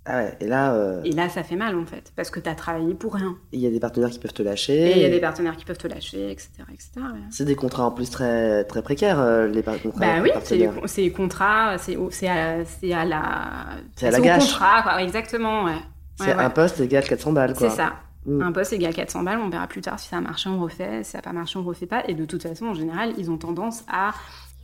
Ah 0.06 0.18
ouais, 0.18 0.36
et 0.40 0.48
là, 0.48 0.74
euh, 0.74 1.02
Et 1.04 1.12
là, 1.12 1.30
ça 1.30 1.44
fait 1.44 1.56
mal 1.56 1.76
en 1.76 1.86
fait, 1.86 2.12
parce 2.16 2.32
que 2.32 2.40
tu 2.40 2.50
as 2.50 2.56
travaillé 2.56 2.96
pour 2.96 3.14
rien. 3.14 3.36
il 3.52 3.60
y 3.60 3.68
a 3.68 3.70
des 3.70 3.80
partenaires 3.80 4.10
qui 4.10 4.18
peuvent 4.18 4.34
te 4.34 4.42
Et 4.42 4.46
lâcher. 4.46 4.92
il 4.96 4.98
y 4.98 5.06
a 5.06 5.10
des 5.10 5.20
partenaires 5.20 5.56
qui 5.56 5.64
peuvent 5.64 5.78
te 5.78 5.88
lâcher, 5.88 6.32
etc. 6.32 6.50
etc. 6.74 6.90
ouais. 6.98 7.20
C'est 7.30 7.46
des 7.46 7.56
contrats 7.56 7.86
en 7.86 7.92
plus 7.92 8.10
très, 8.10 8.64
très 8.64 8.82
précaires, 8.82 9.20
euh, 9.20 9.48
les 9.48 9.62
par- 9.62 9.80
contrats 9.80 10.00
Bah 10.00 10.22
oui, 10.24 10.32
c'est 10.44 11.02
les 11.02 11.12
contrats, 11.12 11.78
c'est 11.78 11.96
à, 12.28 13.06
la. 13.06 13.32
C'est 13.96 14.08
à 14.08 14.12
la 14.12 14.20
gâche. 14.20 14.44
contrat, 14.52 14.82
quoi. 14.82 15.02
Exactement, 15.04 15.66
ouais. 15.66 15.76
C'est 16.16 16.26
Ouais, 16.36 16.44
un 16.44 16.50
poste 16.50 16.80
égal 16.80 17.04
400 17.04 17.32
balles, 17.34 17.54
quoi. 17.56 17.70
C'est 17.70 17.76
ça. 17.76 17.94
Mm. 18.26 18.42
Un 18.44 18.52
poste 18.52 18.74
égale 18.74 18.94
400 18.94 19.24
balles, 19.24 19.40
on 19.40 19.50
verra 19.50 19.66
plus 19.68 19.82
tard 19.82 20.00
si 20.00 20.08
ça 20.10 20.18
a 20.18 20.22
marché, 20.22 20.48
on 20.50 20.60
refait. 20.60 21.04
Si 21.04 21.12
ça 21.12 21.18
n'a 21.18 21.22
pas 21.24 21.34
marché, 21.34 21.58
on 21.58 21.64
refait 21.64 21.88
pas. 21.88 22.04
Et 22.08 22.14
de 22.14 22.26
toute 22.26 22.44
façon, 22.44 22.66
en 22.68 22.74
général, 22.76 23.14
ils 23.18 23.32
ont 23.32 23.38
tendance 23.38 23.84
à, 23.92 24.12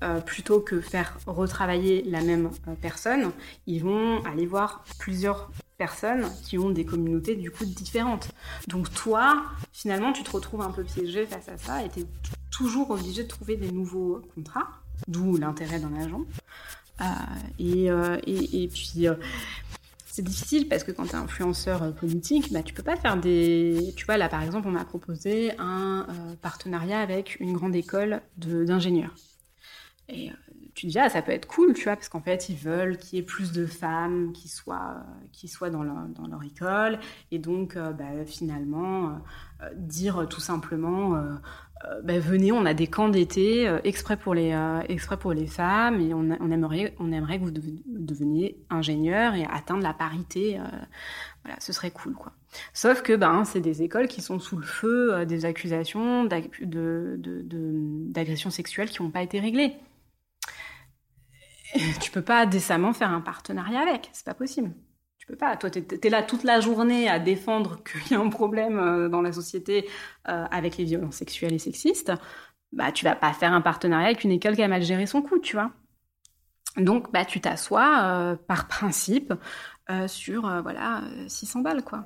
euh, 0.03 0.19
plutôt 0.19 0.59
que 0.59 0.79
faire 0.79 1.17
retravailler 1.25 2.03
la 2.03 2.21
même 2.21 2.51
euh, 2.67 2.75
personne, 2.79 3.31
ils 3.65 3.83
vont 3.83 4.23
aller 4.25 4.45
voir 4.45 4.83
plusieurs 4.99 5.49
personnes 5.79 6.27
qui 6.43 6.59
ont 6.59 6.69
des 6.69 6.85
communautés 6.85 7.35
du 7.35 7.49
coup 7.49 7.65
différentes. 7.65 8.29
Donc 8.67 8.93
toi, 8.93 9.43
finalement, 9.73 10.13
tu 10.13 10.21
te 10.21 10.29
retrouves 10.29 10.61
un 10.61 10.69
peu 10.69 10.83
piégé 10.83 11.25
face 11.25 11.49
à 11.49 11.57
ça 11.57 11.83
et 11.83 11.89
tu 11.89 12.01
es 12.01 12.05
toujours 12.51 12.91
obligé 12.91 13.23
de 13.23 13.27
trouver 13.27 13.57
des 13.57 13.71
nouveaux 13.71 14.21
contrats, 14.35 14.67
d'où 15.07 15.35
l'intérêt 15.35 15.79
d'un 15.79 15.95
agent. 15.95 16.21
Euh, 17.01 18.17
et, 18.23 18.67
puis, 18.67 19.07
c'est 20.05 20.21
difficile 20.21 20.69
parce 20.69 20.83
que 20.83 20.91
quand 20.91 21.05
tu 21.05 21.13
es 21.13 21.15
influenceur 21.15 21.91
politique, 21.95 22.53
bah, 22.53 22.61
tu 22.61 22.75
peux 22.75 22.83
pas 22.83 22.97
faire 22.97 23.17
des. 23.17 23.95
Tu 23.95 24.05
vois, 24.05 24.17
là 24.17 24.29
par 24.29 24.43
exemple, 24.43 24.67
on 24.67 24.71
m'a 24.71 24.85
proposé 24.85 25.53
un 25.57 26.05
partenariat 26.43 26.99
avec 26.99 27.39
une 27.39 27.53
grande 27.53 27.75
école 27.75 28.21
d'ingénieurs. 28.37 29.15
Et 30.09 30.29
euh, 30.29 30.33
tu 30.73 30.85
dis, 30.87 30.99
ah, 30.99 31.09
ça 31.09 31.21
peut 31.21 31.31
être 31.31 31.47
cool, 31.47 31.73
tu 31.73 31.83
vois, 31.85 31.95
parce 31.95 32.07
qu'en 32.07 32.21
fait, 32.21 32.49
ils 32.49 32.55
veulent 32.55 32.97
qu'il 32.97 33.17
y 33.17 33.21
ait 33.21 33.25
plus 33.25 33.51
de 33.51 33.65
femmes 33.65 34.31
qui 34.31 34.47
soient, 34.47 34.95
euh, 34.97 35.25
qui 35.33 35.47
soient 35.47 35.69
dans, 35.69 35.83
leur, 35.83 36.07
dans 36.15 36.27
leur 36.27 36.43
école. 36.43 36.99
Et 37.31 37.39
donc, 37.39 37.75
euh, 37.75 37.91
bah, 37.91 38.05
finalement, 38.25 39.19
dire 39.75 40.27
tout 40.29 40.39
simplement, 40.39 41.19
bah, 42.03 42.19
venez, 42.19 42.51
on 42.51 42.65
a 42.65 42.73
des 42.75 42.85
camps 42.87 43.09
d'été 43.09 43.65
exprès, 43.83 44.15
pour 44.15 44.35
les, 44.35 44.55
exprès 44.87 45.17
pour 45.17 45.33
les 45.33 45.47
femmes 45.47 45.99
et 45.99 46.13
on, 46.13 46.29
aimerait, 46.51 46.93
on 46.99 47.11
aimerait 47.11 47.39
que 47.39 47.43
vous 47.43 47.51
deven- 47.51 47.81
deveniez 47.87 48.57
ingénieur 48.69 49.33
et 49.33 49.45
atteindre 49.45 49.81
la 49.81 49.93
parité. 49.95 50.59
voilà, 51.43 51.59
ce 51.59 51.73
serait 51.73 51.89
cool, 51.91 52.13
quoi. 52.13 52.33
Sauf 52.73 53.01
que 53.01 53.13
ben, 53.15 53.45
c'est 53.45 53.61
des 53.61 53.81
écoles 53.81 54.07
qui 54.07 54.21
sont 54.21 54.39
sous 54.39 54.57
le 54.57 54.65
feu 54.65 55.25
des 55.25 55.45
accusations 55.45 56.23
d'ac- 56.25 56.63
de- 56.63 57.19
d'agressions 58.11 58.51
sexuelles 58.51 58.89
qui 58.89 59.01
n'ont 59.01 59.09
pas 59.11 59.23
été 59.23 59.39
réglées. 59.39 59.73
Tu 62.01 62.11
peux 62.11 62.21
pas 62.21 62.45
décemment 62.45 62.93
faire 62.93 63.11
un 63.11 63.21
partenariat 63.21 63.81
avec, 63.81 64.09
c'est 64.13 64.25
pas 64.25 64.33
possible. 64.33 64.73
Tu 65.17 65.27
peux 65.27 65.35
pas. 65.35 65.57
Toi, 65.57 65.69
tu 65.69 65.79
es, 65.79 66.09
là 66.09 66.23
toute 66.23 66.43
la 66.43 66.59
journée 66.59 67.09
à 67.09 67.19
défendre 67.19 67.83
qu'il 68.07 68.11
y 68.11 68.19
a 68.19 68.23
un 68.23 68.29
problème 68.29 68.79
euh, 68.79 69.09
dans 69.09 69.21
la 69.21 69.31
société 69.31 69.87
euh, 70.29 70.45
avec 70.51 70.77
les 70.77 70.85
violences 70.85 71.15
sexuelles 71.15 71.53
et 71.53 71.59
sexistes. 71.59 72.11
Bah, 72.71 72.91
tu 72.91 73.05
vas 73.05 73.15
pas 73.15 73.33
faire 73.33 73.53
un 73.53 73.61
partenariat 73.61 74.07
avec 74.07 74.23
une 74.23 74.31
école 74.31 74.55
qui 74.55 74.63
a 74.63 74.67
mal 74.67 74.83
géré 74.83 75.05
son 75.05 75.21
coup, 75.21 75.39
tu 75.39 75.55
vois. 75.55 75.71
Donc, 76.75 77.11
bah, 77.11 77.25
tu 77.25 77.41
t'assois 77.41 78.03
euh, 78.03 78.35
par 78.35 78.67
principe 78.67 79.33
sur 80.07 80.41
voilà 80.63 81.01
euh, 81.03 81.29
600 81.29 81.61
balles, 81.61 81.83
quoi. 81.83 82.05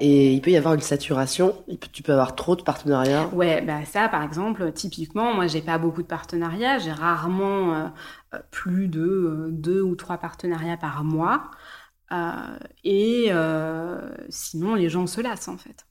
Et 0.00 0.32
il 0.32 0.40
peut 0.40 0.50
y 0.50 0.56
avoir 0.56 0.74
une 0.74 0.80
saturation, 0.80 1.56
tu 1.92 2.02
peux 2.04 2.12
avoir 2.12 2.36
trop 2.36 2.54
de 2.54 2.62
partenariats. 2.62 3.28
Ouais, 3.34 3.60
bah 3.62 3.84
ça, 3.84 4.08
par 4.08 4.22
exemple, 4.22 4.70
typiquement, 4.72 5.34
moi, 5.34 5.48
j'ai 5.48 5.60
pas 5.60 5.78
beaucoup 5.78 6.02
de 6.02 6.06
partenariats. 6.06 6.78
J'ai 6.78 6.92
rarement 6.92 7.74
euh, 7.74 7.86
euh, 8.34 8.38
plus 8.52 8.86
de 8.86 9.00
euh, 9.02 9.48
deux 9.50 9.82
ou 9.82 9.96
trois 9.96 10.18
partenariats 10.18 10.76
par 10.76 11.02
mois. 11.02 11.50
Et 12.84 13.30
sinon, 14.28 14.74
les 14.76 14.88
gens 14.88 15.06
se 15.06 15.20
lassent, 15.20 15.48
en 15.48 15.58
fait. 15.58 15.84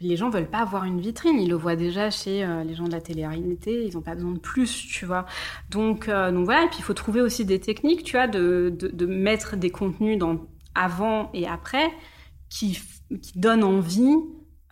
les 0.00 0.16
gens 0.16 0.30
veulent 0.30 0.50
pas 0.50 0.58
avoir 0.58 0.84
une 0.84 1.00
vitrine, 1.00 1.40
ils 1.40 1.48
le 1.48 1.56
voient 1.56 1.74
déjà 1.74 2.10
chez 2.10 2.46
les 2.64 2.74
gens 2.74 2.84
de 2.84 2.92
la 2.92 3.00
télé-réalité, 3.00 3.84
ils 3.84 3.94
n'ont 3.94 4.02
pas 4.02 4.14
besoin 4.14 4.32
de 4.32 4.38
plus, 4.38 4.70
tu 4.86 5.04
vois. 5.04 5.26
Donc, 5.70 6.08
donc 6.08 6.44
voilà, 6.44 6.64
et 6.64 6.68
puis 6.68 6.76
il 6.78 6.84
faut 6.84 6.94
trouver 6.94 7.20
aussi 7.20 7.44
des 7.44 7.58
techniques, 7.58 8.04
tu 8.04 8.12
vois, 8.12 8.28
de, 8.28 8.72
de, 8.78 8.86
de 8.86 9.06
mettre 9.06 9.56
des 9.56 9.70
contenus 9.70 10.16
dans 10.16 10.46
avant 10.76 11.30
et 11.34 11.48
après 11.48 11.90
qui, 12.48 12.80
qui 13.20 13.38
donnent 13.38 13.64
envie 13.64 14.16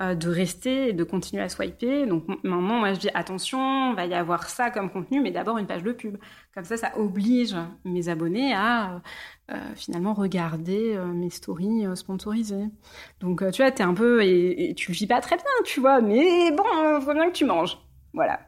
euh, 0.01 0.15
de 0.15 0.29
rester 0.29 0.89
et 0.89 0.93
de 0.93 1.05
continuer 1.05 1.43
à 1.43 1.49
swiper. 1.49 2.07
Donc 2.07 2.29
maintenant, 2.29 2.79
moi, 2.79 2.93
je 2.93 2.99
dis 2.99 3.09
attention, 3.15 3.95
va 3.95 4.07
y 4.07 4.15
avoir 4.15 4.49
ça 4.49 4.71
comme 4.71 4.91
contenu, 4.91 5.21
mais 5.21 5.31
d'abord 5.31 5.59
une 5.59 5.67
page 5.67 5.83
de 5.83 5.93
pub. 5.93 6.19
Comme 6.55 6.65
ça, 6.65 6.77
ça 6.77 6.93
oblige 6.99 7.57
mes 7.85 8.09
abonnés 8.09 8.53
à 8.55 9.01
euh, 9.51 9.55
finalement 9.75 10.13
regarder 10.13 10.95
euh, 10.95 11.07
mes 11.07 11.31
stories 11.31 11.87
sponsorisées. 11.95 12.67
Donc 13.21 13.43
tu 13.53 13.63
vois, 13.63 13.71
t'es 13.71 13.85
un 13.85 13.95
peu 13.95 14.23
et, 14.23 14.71
et, 14.71 14.75
tu 14.75 14.93
vis 14.93 15.07
pas 15.07 15.21
très 15.21 15.37
bien, 15.37 15.45
tu 15.65 15.81
vois, 15.81 16.01
mais 16.01 16.51
bon, 16.53 17.01
faut 17.01 17.15
bien 17.15 17.29
que 17.29 17.37
tu 17.37 17.45
manges. 17.45 17.79
Voilà. 18.13 18.41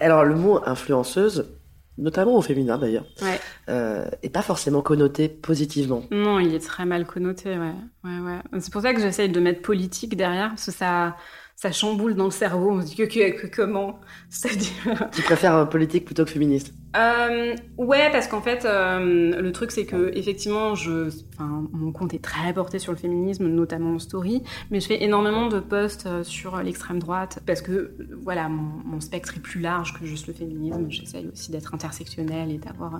Alors 0.00 0.24
le 0.24 0.34
mot 0.34 0.60
influenceuse, 0.66 1.52
notamment 1.98 2.36
au 2.36 2.42
féminin 2.42 2.78
d'ailleurs, 2.78 3.04
ouais. 3.20 3.38
Euh, 3.70 4.08
et 4.22 4.30
pas 4.30 4.42
forcément 4.42 4.82
connoté 4.82 5.28
positivement. 5.28 6.02
Non, 6.10 6.38
il 6.38 6.54
est 6.54 6.64
très 6.64 6.84
mal 6.84 7.06
connoté, 7.06 7.50
ouais. 7.50 7.74
ouais, 8.04 8.18
ouais. 8.18 8.60
C'est 8.60 8.72
pour 8.72 8.82
ça 8.82 8.92
que 8.92 9.00
j'essaye 9.00 9.28
de 9.28 9.40
mettre 9.40 9.62
politique 9.62 10.16
derrière, 10.16 10.50
parce 10.50 10.66
que 10.66 10.72
ça, 10.72 11.16
ça 11.56 11.72
chamboule 11.72 12.14
dans 12.14 12.24
le 12.24 12.30
cerveau. 12.30 12.72
On 12.72 12.80
se 12.82 12.86
dit 12.86 12.96
que, 12.96 13.04
que, 13.04 13.40
que 13.40 13.46
comment? 13.46 14.00
C'est-à-dire. 14.28 15.08
Tu 15.12 15.22
préfères 15.22 15.68
politique 15.68 16.04
plutôt 16.04 16.24
que 16.24 16.30
féministe? 16.30 16.74
Euh, 16.96 17.54
ouais, 17.76 18.10
parce 18.10 18.26
qu'en 18.26 18.40
fait, 18.40 18.64
euh, 18.64 19.40
le 19.40 19.52
truc 19.52 19.70
c'est 19.70 19.86
que 19.86 20.10
effectivement, 20.14 20.74
je, 20.74 21.08
enfin, 21.34 21.64
mon 21.72 21.92
compte 21.92 22.14
est 22.14 22.22
très 22.22 22.52
porté 22.52 22.80
sur 22.80 22.90
le 22.90 22.98
féminisme, 22.98 23.46
notamment 23.46 23.94
en 23.94 23.98
story, 24.00 24.42
mais 24.70 24.80
je 24.80 24.86
fais 24.86 25.02
énormément 25.02 25.46
de 25.46 25.60
posts 25.60 26.06
euh, 26.06 26.24
sur 26.24 26.60
l'extrême 26.62 26.98
droite 26.98 27.40
parce 27.46 27.62
que 27.62 27.94
voilà, 28.22 28.48
mon, 28.48 28.82
mon, 28.84 29.00
spectre 29.00 29.36
est 29.36 29.40
plus 29.40 29.60
large 29.60 29.94
que 29.98 30.04
juste 30.04 30.26
le 30.26 30.32
féminisme. 30.32 30.86
J'essaye 30.88 31.28
aussi 31.32 31.52
d'être 31.52 31.74
intersectionnelle 31.74 32.50
et 32.50 32.58
d'avoir, 32.58 32.94
euh, 32.96 32.98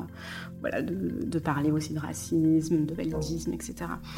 voilà, 0.60 0.82
de, 0.82 1.24
de, 1.24 1.38
parler 1.40 1.72
aussi 1.72 1.92
de 1.92 1.98
racisme, 1.98 2.86
de 2.86 2.94
validisme, 2.94 3.52
etc. 3.52 3.74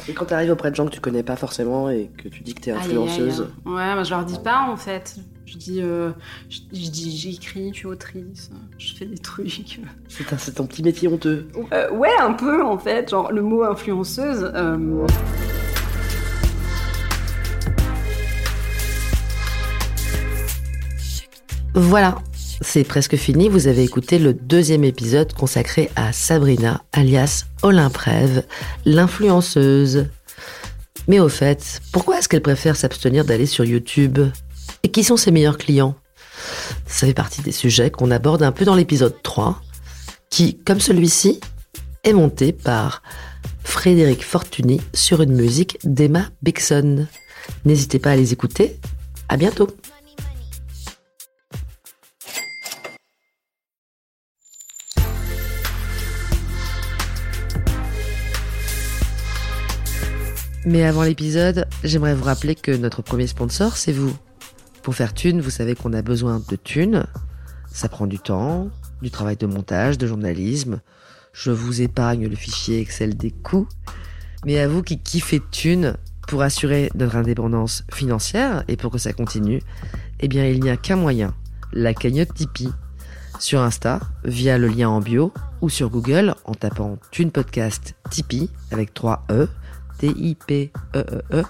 Et 0.07 0.13
quand 0.13 0.25
tu 0.25 0.33
arrives 0.35 0.51
auprès 0.51 0.69
de 0.69 0.75
gens 0.75 0.85
que 0.85 0.91
tu 0.91 1.01
connais 1.01 1.23
pas 1.23 1.35
forcément 1.35 1.89
et 1.89 2.11
que 2.15 2.27
tu 2.27 2.43
dis 2.43 2.53
que 2.53 2.61
tu 2.61 2.69
es 2.69 2.73
influenceuse, 2.73 3.41
aïe, 3.41 3.47
aïe, 3.47 3.71
aïe. 3.71 3.73
ouais, 3.73 3.93
moi 3.95 4.03
je 4.03 4.11
leur 4.11 4.23
dis 4.23 4.39
pas 4.39 4.67
en 4.69 4.77
fait. 4.77 5.17
Je 5.45 5.57
dis, 5.57 5.81
euh, 5.81 6.11
je, 6.49 6.59
je 6.71 6.89
dis, 6.89 7.17
j'écris, 7.17 7.69
je 7.73 7.79
suis 7.79 7.87
autrice, 7.87 8.49
je 8.77 8.95
fais 8.95 9.05
des 9.05 9.17
trucs. 9.17 9.61
C'est 10.07 10.55
ton 10.55 10.65
petit 10.65 10.83
métier 10.83 11.07
honteux. 11.07 11.47
Euh, 11.73 11.91
ouais, 11.91 12.15
un 12.21 12.33
peu 12.33 12.63
en 12.63 12.77
fait. 12.77 13.09
Genre 13.09 13.31
le 13.31 13.41
mot 13.41 13.63
influenceuse. 13.63 14.51
Euh... 14.55 15.05
Voilà, 21.75 22.15
c'est 22.61 22.83
presque 22.83 23.15
fini. 23.17 23.49
Vous 23.49 23.67
avez 23.67 23.83
écouté 23.83 24.19
le 24.19 24.33
deuxième 24.33 24.83
épisode 24.83 25.33
consacré 25.33 25.89
à 25.95 26.13
Sabrina, 26.13 26.83
alias 26.93 27.45
Olymprève, 27.63 28.45
l'influenceuse. 28.85 30.07
Mais 31.07 31.19
au 31.19 31.29
fait, 31.29 31.81
pourquoi 31.91 32.19
est-ce 32.19 32.29
qu'elle 32.29 32.41
préfère 32.41 32.75
s'abstenir 32.75 33.25
d'aller 33.25 33.45
sur 33.45 33.65
YouTube? 33.65 34.19
Et 34.83 34.91
qui 34.91 35.03
sont 35.03 35.17
ses 35.17 35.31
meilleurs 35.31 35.57
clients? 35.57 35.95
Ça 36.85 37.07
fait 37.07 37.13
partie 37.13 37.41
des 37.41 37.53
sujets 37.53 37.89
qu'on 37.89 38.11
aborde 38.11 38.43
un 38.43 38.51
peu 38.51 38.65
dans 38.65 38.75
l'épisode 38.75 39.15
3, 39.23 39.61
qui, 40.29 40.57
comme 40.57 40.81
celui-ci, 40.81 41.39
est 42.03 42.11
monté 42.11 42.51
par 42.51 43.01
Frédéric 43.63 44.23
Fortuny 44.25 44.81
sur 44.93 45.21
une 45.21 45.33
musique 45.33 45.77
d'Emma 45.85 46.25
Bixon. 46.41 47.07
N'hésitez 47.63 47.97
pas 47.97 48.11
à 48.11 48.15
les 48.17 48.33
écouter. 48.33 48.77
À 49.29 49.37
bientôt. 49.37 49.69
Mais 60.65 60.83
avant 60.83 61.03
l'épisode, 61.03 61.67
j'aimerais 61.83 62.15
vous 62.15 62.23
rappeler 62.23 62.55
que 62.55 62.71
notre 62.71 63.01
premier 63.01 63.27
sponsor, 63.27 63.75
c'est 63.75 63.91
vous. 63.91 64.15
Pour 64.83 64.95
faire 64.95 65.13
thune, 65.13 65.39
vous 65.39 65.49
savez 65.49 65.75
qu'on 65.75 65.93
a 65.93 66.01
besoin 66.01 66.41
de 66.49 66.57
thunes. 66.57 67.05
Ça 67.71 67.87
prend 67.87 68.05
du 68.05 68.19
temps, 68.19 68.69
du 69.01 69.09
travail 69.09 69.37
de 69.37 69.47
montage, 69.47 69.97
de 69.97 70.05
journalisme. 70.05 70.81
Je 71.31 71.51
vous 71.51 71.81
épargne 71.81 72.27
le 72.27 72.35
fichier 72.35 72.81
Excel 72.81 73.15
des 73.15 73.31
coûts. 73.31 73.67
Mais 74.45 74.59
à 74.59 74.67
vous 74.67 74.83
qui 74.83 74.99
kiffez 74.99 75.41
thunes, 75.51 75.95
pour 76.27 76.41
assurer 76.41 76.89
notre 76.95 77.15
indépendance 77.15 77.85
financière 77.93 78.65
et 78.67 78.75
pour 78.75 78.91
que 78.91 78.97
ça 78.97 79.13
continue, 79.13 79.61
eh 80.19 80.27
bien 80.27 80.45
il 80.47 80.59
n'y 80.59 80.69
a 80.69 80.75
qu'un 80.75 80.97
moyen, 80.97 81.33
la 81.71 81.93
cagnotte 81.93 82.33
Tipeee. 82.33 82.69
Sur 83.39 83.61
Insta, 83.61 84.01
via 84.25 84.57
le 84.57 84.67
lien 84.67 84.89
en 84.89 84.99
bio, 84.99 85.33
ou 85.61 85.69
sur 85.69 85.89
Google 85.89 86.35
en 86.43 86.53
tapant 86.53 86.97
Thune 87.09 87.31
Podcast 87.31 87.95
Tipeee 88.09 88.49
avec 88.71 88.93
3 88.93 89.25
E, 89.31 89.47
T-I-P-E-E-E. 89.99 91.43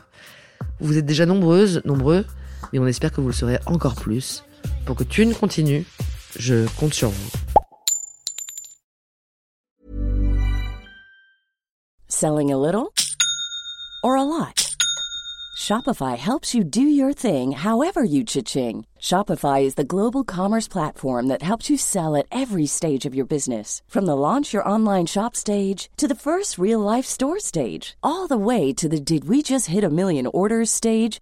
Vous 0.79 0.97
êtes 0.97 1.05
déjà 1.05 1.25
nombreuses, 1.25 1.81
nombreux, 1.83 2.25
mais 2.71 2.79
on 2.79 2.87
espère 2.87 3.11
que 3.11 3.21
vous 3.21 3.27
le 3.27 3.33
serez 3.33 3.59
encore 3.65 3.95
plus. 3.95 4.43
Pour 4.85 4.95
que 4.95 5.03
Thune 5.03 5.33
continue, 5.33 5.85
je 6.37 6.67
compte 6.79 6.93
sur 6.93 7.09
vous. 7.09 7.31
Selling 12.07 12.51
a 12.51 12.57
little 12.57 12.93
or 14.03 14.15
a 14.15 14.23
lot? 14.23 14.63
Shopify 15.57 16.17
helps 16.17 16.53
you 16.53 16.63
do 16.63 16.81
your 16.81 17.13
thing 17.13 17.53
however 17.53 18.03
you 18.03 18.23
cha-ching. 18.25 18.85
Shopify 18.99 19.63
is 19.63 19.75
the 19.75 19.83
global 19.83 20.23
commerce 20.23 20.67
platform 20.67 21.27
that 21.27 21.41
helps 21.41 21.69
you 21.69 21.77
sell 21.77 22.15
at 22.15 22.25
every 22.31 22.65
stage 22.65 23.05
of 23.05 23.15
your 23.15 23.25
business. 23.25 23.81
From 23.87 24.05
the 24.05 24.15
launch 24.15 24.51
your 24.51 24.67
online 24.67 25.05
shop 25.05 25.35
stage 25.35 25.89
to 25.97 26.07
the 26.07 26.21
first 26.27 26.57
real 26.57 26.79
life 26.79 27.05
store 27.05 27.39
stage, 27.39 27.95
all 28.03 28.27
the 28.27 28.37
way 28.37 28.73
to 28.73 28.89
the 28.89 28.99
did 28.99 29.29
we 29.29 29.41
just 29.41 29.67
hit 29.67 29.83
a 29.83 29.89
million 29.89 30.27
orders 30.27 30.69
stage. 30.69 31.21